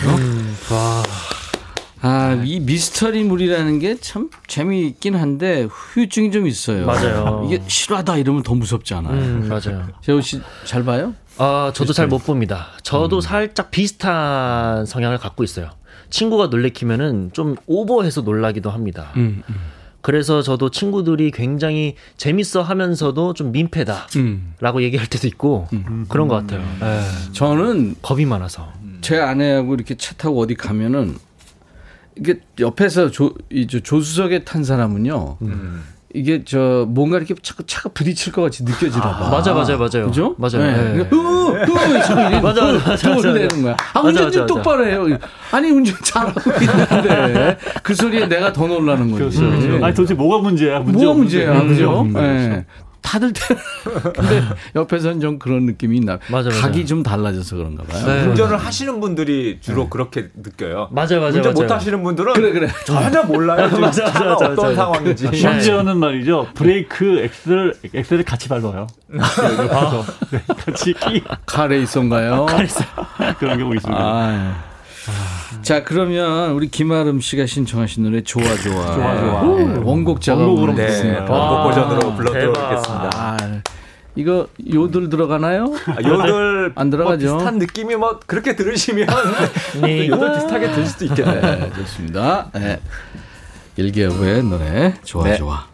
[2.01, 6.87] 아, 이 미스터리물이라는 게 참 재미있긴 한데 후유증이 좀 있어요.
[6.87, 7.43] 맞아요.
[7.47, 9.13] 이게 실화다 이러면 더 무섭잖아요.
[9.13, 9.85] 음, 맞아요.
[10.03, 11.15] 재호 씨 잘 봐요?
[11.39, 12.69] 아, 저도 잘 못 봅니다.
[12.83, 15.71] 저도 살짝 비슷한 성향을 갖고 있어요.
[16.11, 19.13] 친구가 놀래키면은 좀 오버해서 놀라기도 합니다.
[19.17, 19.43] 음,
[20.01, 24.07] 그래서 저도 친구들이 굉장히 재밌어 하면서도 좀 민폐다
[24.61, 24.83] 라고 음.
[24.83, 25.69] 얘기할 때도 있고
[26.09, 26.61] 그런 것 같아요.
[26.83, 27.33] 예.
[27.33, 28.73] 저는 겁이 많아서.
[29.01, 31.17] 제 아내하고 이렇게 차 타고 어디 가면은
[32.17, 35.37] 이게 옆에서 조, 이저 조수석에 탄 사람은요.
[36.15, 36.19] 음.
[36.19, 39.29] 이게 저 뭔가 이렇게 자꾸 차가 부딪힐 것 같이 느껴지나 봐.
[39.31, 40.07] 맞아, 맞아요, 맞아요.
[40.07, 40.35] 그죠?
[40.39, 40.59] 맞아요.
[40.59, 40.93] 네.
[40.95, 41.01] 네.
[41.01, 42.41] 으, 으, 자꾸 이래.
[42.41, 43.33] 맞아, 맞아, 맞아, 맞아.
[43.33, 43.73] 되는 거야.
[43.93, 44.47] 아, 맞아, 운전 맞아, 좀 맞아.
[44.55, 45.19] 똑바로 해요.
[45.53, 47.59] 아니, 운전 잘하고 있는데.
[47.83, 49.39] 그 소리에 내가 더 놀라는 거지.
[49.39, 49.41] 그렇죠.
[49.61, 49.85] 그렇죠.
[49.85, 50.81] 아니 도대체 뭐가 문제야?
[50.81, 51.75] 문제 뭐가 문제야, 문제.
[51.75, 52.01] 그죠?
[52.03, 52.65] 음, 예.
[53.01, 53.41] 다들 때.
[54.15, 54.43] 근데
[54.75, 56.19] 옆에서는 좀 그런 느낌이 있나.
[56.31, 56.61] 맞아, 맞아.
[56.61, 58.07] 각이 좀 달라져서 그런가 봐요.
[58.07, 58.27] 네.
[58.27, 60.89] 운전을 하시는 분들이 주로 그렇게 느껴요.
[60.91, 61.71] 맞아요, 맞아요, 운전 못.
[61.71, 62.69] 하시는 분들은 그래, 그래.
[62.85, 63.67] 전혀 몰라요.
[63.71, 64.75] 지금 맞아, 차가 맞아, 어떤 맞아.
[64.75, 65.31] 상황인지.
[65.37, 66.49] 심지어는 말이죠.
[66.55, 68.87] 브레이크 엑셀 엑셀을 같이 밟아요.
[69.15, 72.47] 옆에서 네, 같이 끼 카레이서인가요?
[73.39, 74.01] 그런 경우 있습니다.
[74.03, 74.65] 아,
[75.59, 75.63] 예.
[75.63, 79.43] 자 그러면 우리 김아름 씨가 신청하신 노래 좋아 좋아 좋아, 좋아.
[79.57, 81.19] 네, 원곡자가 원곡으로 네.
[81.19, 83.11] 원곡 버전으로 불러드리겠습니다.
[83.15, 83.37] 아,
[84.15, 85.73] 이거 요들 들어가나요?
[85.87, 87.27] 아, 요들 안 들어가죠?
[87.27, 89.07] 뭐 비슷한 느낌이 뭐 그렇게 들으시면
[89.83, 90.09] 네.
[90.09, 91.41] 요들 비슷하게 들을 수도 있겠네.
[91.41, 92.51] 네, 좋습니다.
[92.55, 92.81] 네.
[93.77, 95.37] 일기예보의 노래 좋아 네.
[95.37, 95.67] 좋아.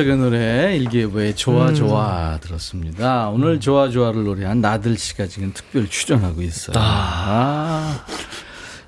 [0.00, 3.28] 속의 노래 일기예보의 좋아 좋아 들었습니다.
[3.28, 6.74] 오늘 좋아 좋아를 노래한 나들 씨가 지금 특별 출연하고 있어요.
[6.78, 8.06] 아.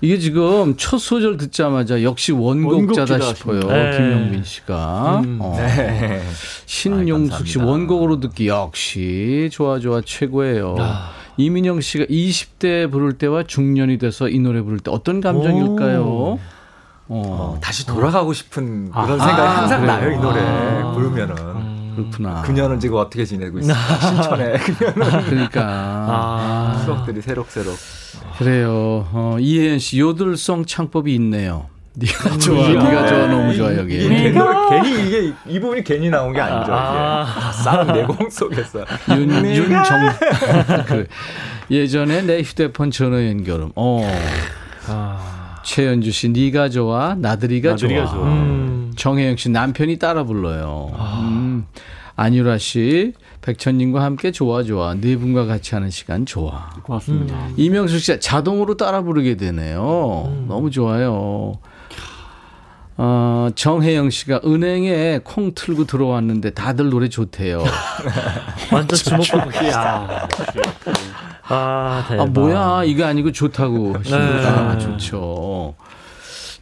[0.01, 3.61] 이게 지금 첫 소절 듣자마자 역시 원곡자다 싶어요.
[3.61, 3.91] 싶네요.
[3.93, 5.23] 김영민 씨가.
[5.39, 5.57] 어.
[5.59, 6.23] 네.
[6.65, 7.67] 신용숙 씨 아이, 감사합니다.
[7.67, 10.77] 원곡으로 듣기 역시 좋아 좋아 최고예요.
[11.37, 16.39] 이민영 씨가 20대 부를 때와 중년이 돼서 이 노래 부를 때 어떤 감정일까요?
[17.15, 19.97] 어, 다시 돌아가고 싶은 그런 아, 생각이 항상 그래요?
[19.99, 20.93] 나요 이 노래 아.
[20.93, 21.35] 부르면은
[21.95, 22.41] 그렇구나.
[22.41, 27.77] 그녀는 지금 어떻게 지내고 있어 신천에 그녀는 그러니까 아, 추억들이 새록새록
[28.39, 29.07] 그래요.
[29.13, 31.67] 어, 이혜연 씨 요들송 창법이 있네요.
[31.95, 34.07] 네가 좋아, 네가 좋아, 너무 좋아 여기.
[34.07, 37.27] 이게 이 노래 괜히 이게 이 부분이 괜히 나온 게 아니죠 아.
[37.27, 39.85] 다 쌓은 내공 속에서 윤, 윤정.
[40.87, 41.07] 그,
[41.71, 43.73] 예전에 내 휴대폰 전화 연결음.
[43.77, 44.01] 어.
[45.65, 48.15] 최연주 씨, 네가 좋아, 나들이가, 나들이가 좋아.
[48.15, 48.29] 좋아.
[48.29, 48.93] 음.
[48.97, 50.93] 정혜영 씨, 남편이 따라 불러요.
[50.95, 51.67] 음.
[52.17, 54.95] 안유라 씨, 백천님과 함께 좋아, 좋아.
[54.95, 56.71] 네 분과 같이 하는 시간 좋아.
[56.83, 57.49] 고맙습니다.
[57.57, 60.45] 이명숙 씨, 자동으로 따라 부르게 되네요.
[60.47, 61.55] 너무 좋아요.
[62.99, 67.65] 어, 정혜영 씨가 은행에 콩 틀고 들어왔는데 다들 노래 좋대요.
[68.71, 70.29] 완전 주목받고 야,
[71.49, 72.23] 아, 대박.
[72.23, 74.75] 아, 뭐야, 이거 아니고 좋다고 하십니다.
[74.75, 74.79] 네.
[74.79, 75.75] 좋죠.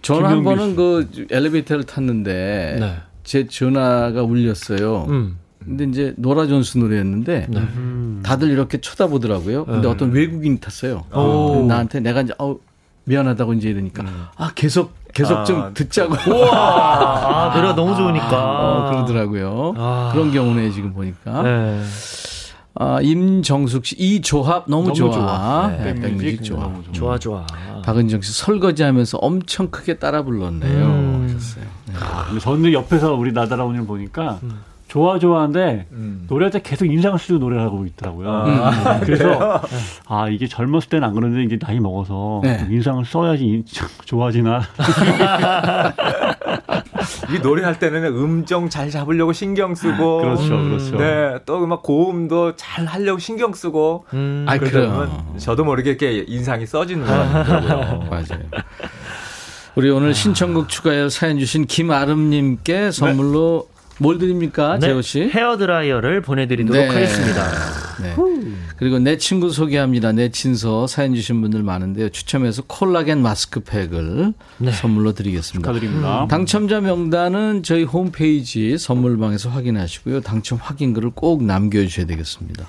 [0.03, 2.97] 저는 한 번은 그 엘리베이터를 탔는데 네.
[3.22, 5.07] 제 전화가 울렸어요.
[5.09, 5.39] 음.
[5.62, 7.62] 근데 이제 노라 존스 노래였는데 네.
[8.22, 9.66] 다들 이렇게 쳐다보더라고요.
[9.66, 11.05] 근데 어떤 외국인이 탔어요.
[11.12, 11.66] 오.
[11.68, 12.57] 나한테 내가 이제 어
[13.05, 14.05] 미안하다고 이제 이러니까
[14.37, 16.14] 아 계속 계속 좀 아, 듣자고
[16.55, 18.28] 아, 노래가 너무 좋으니까.
[18.31, 19.74] 어, 그러더라고요.
[19.76, 20.11] 아.
[20.12, 21.43] 그런 경우네 지금 보니까.
[21.43, 21.83] 네.
[22.83, 25.11] 아, 임정숙 씨 이 조합 너무, 너무 좋아.
[25.12, 25.68] 좋아.
[25.76, 26.61] 네, 백뮤직 백뮤직 좋아.
[26.62, 27.18] 너무 좋아.
[27.18, 27.83] 좋아, 좋아.
[27.85, 30.87] 박은정 씨 설거지 하면서 엄청 크게 따라 불렀네요.
[30.87, 31.26] 음.
[31.28, 31.64] 하셨어요.
[32.28, 34.39] 근데 저는 옆에서 우리 나다라오님 보니까
[34.89, 36.24] 좋아 좋아하는데 음.
[36.28, 38.28] 노래할 때 계속 인상을 쓰고 노래를 하고 있더라고요.
[38.31, 39.61] 아, 그래서
[40.07, 42.66] 아 이게 젊었을 때는 안 그러는데 이제 나이 먹어서 네.
[42.70, 43.64] 인상을 써야지 인-
[44.07, 44.62] 좋아지나.
[47.33, 50.68] 이 노래할 때는 음정 잘 잡으려고 신경 쓰고 그렇죠, 음.
[50.70, 50.97] 그렇죠.
[50.97, 54.47] 네, 또막 고음도 잘 하려고 신경 쓰고 음.
[54.49, 54.93] 아, 그럼.
[54.93, 58.07] 보면 저도 모르게 이렇게 인상이 써지는 것 같더라고요.
[58.11, 58.43] 맞아요.
[59.76, 63.68] 우리 오늘 신청곡 추가열 사연 주신 김아름님께 선물로
[64.01, 65.20] 뭘 드립니까, 네, 재호 씨?
[65.22, 66.88] 헤어 드라이어를 보내드리도록 네.
[66.88, 67.44] 하겠습니다.
[68.03, 68.14] 네.
[68.76, 70.12] 그리고 내 친구 소개합니다.
[70.12, 72.09] 내 친서 사연 주신 분들 많은데요.
[72.09, 74.72] 추첨해서 콜라겐 마스크팩을 네.
[74.72, 75.70] 선물로 드리겠습니다.
[75.70, 76.26] 축하드립니다.
[76.30, 80.22] 당첨자 명단은 저희 홈페이지 선물방에서 확인하시고요.
[80.22, 82.66] 당첨 확인글을 꼭 남겨주셔야 되겠습니다.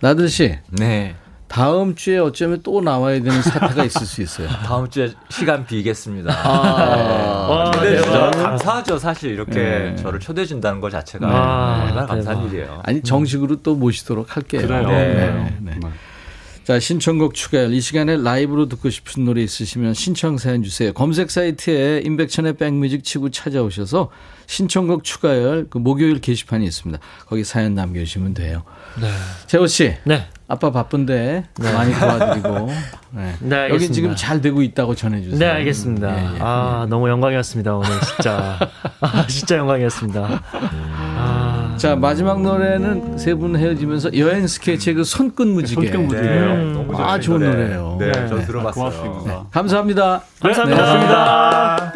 [0.00, 1.16] 나들 씨, 네.
[1.52, 4.48] 다음 주에 어쩌면 또 나와야 되는 사태가 있을 수 있어요.
[4.64, 6.32] 다음 주에 시간 비겠습니다.
[6.32, 8.42] 아, 와, 초대해 주셔서 대박.
[8.42, 8.98] 감사하죠.
[8.98, 9.96] 사실 이렇게 네.
[9.96, 12.52] 저를 초대해 준다는 것 자체가 아, 얼마나 감사한 대박.
[12.54, 12.80] 일이에요.
[12.84, 14.62] 아니 정식으로 또 모시도록 할게요.
[14.62, 14.88] 그래요.
[14.88, 15.56] 네, 네.
[15.60, 15.72] 네.
[15.72, 15.92] 정말.
[16.64, 20.92] 자 신청곡 추가열 이 시간에 라이브로 듣고 싶은 노래 있으시면 신청 사연 주세요.
[20.92, 24.10] 검색 사이트에 임백천의 백뮤직 치고 찾아오셔서
[24.46, 27.02] 신청곡 추가열 그 목요일 게시판이 있습니다.
[27.26, 28.62] 거기 사연 남겨주시면 돼요.
[29.00, 29.08] 네.
[29.48, 30.28] 재호 씨, 네.
[30.52, 32.68] 아빠 바쁜데 많이 도와드리고
[33.12, 33.32] 네.
[33.40, 33.94] 네, 여기 알겠습니다.
[33.94, 35.38] 지금 잘 되고 있다고 전해주세요.
[35.38, 36.14] 네, 알겠습니다.
[36.14, 36.38] 예, 예.
[36.40, 38.58] 아, 너무 영광이었습니다, 오늘 진짜.
[39.00, 40.42] 아, 진짜 영광이었습니다.
[40.52, 45.88] 아, 자 마지막 노래는 세 분 헤어지면서 여행 스케치의 그 손끝 무지개.
[45.90, 46.28] 손끝 무지개.
[46.28, 46.72] 네, 음.
[46.86, 47.50] 너무 아, 좋은 노래.
[47.54, 47.96] 노래예요.
[47.98, 48.26] 네, 네.
[48.28, 48.90] 저 들어봤어요.
[48.90, 49.44] 고맙습니다.
[49.50, 50.22] 감사합니다.
[50.42, 51.92] 감사합니다.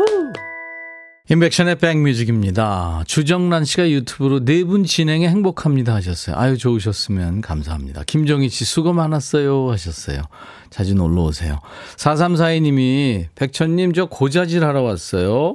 [1.28, 3.02] 인백션의 백뮤직입니다.
[3.06, 6.36] 주정란 씨가 유튜브로 네 분 진행에 행복합니다 하셨어요.
[6.36, 8.02] 아유 좋으셨으면 감사합니다.
[8.04, 10.22] 김정희 씨 수고 많았어요 하셨어요.
[10.70, 11.58] 자주 놀러 오세요.
[11.96, 15.54] 4342님이 백천님 저 고자질 하러 왔어요.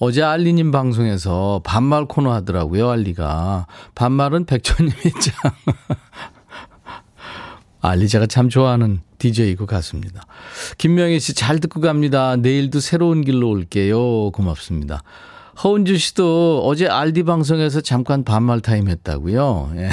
[0.00, 3.66] 어제 알리님 방송에서 반말 코너 하더라고요 알리가.
[3.94, 5.52] 반말은 백천님이 짱.
[7.88, 10.22] 알리 제가 참 좋아하는 DJ이고 같습니다.
[10.78, 12.36] 김명희 씨 잘 듣고 갑니다.
[12.36, 14.30] 내일도 새로운 길로 올게요.
[14.30, 15.02] 고맙습니다.
[15.62, 19.72] 허은주 씨도 어제 알디 방송에서 잠깐 반말 타임 했다고요.
[19.76, 19.88] 예.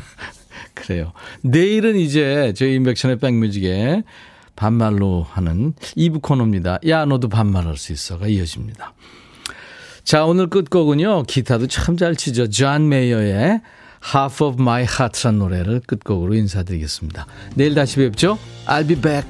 [0.74, 1.12] 그래요.
[1.42, 4.04] 내일은 이제 저희 임백천의 백뮤직에
[4.54, 6.78] 반말로 하는 2부 코너입니다.
[6.88, 8.94] 야 너도 반말할 수 있어가 이어집니다.
[10.04, 11.24] 자 오늘 끝곡은요.
[11.24, 12.48] 기타도 참 잘 치죠.
[12.48, 13.60] 존 메이어의
[14.14, 17.26] Half of My Heart란 노래를 끝곡으로 인사드리겠습니다.
[17.54, 18.38] 내일 다시 뵙죠.
[18.66, 19.28] I'll be back.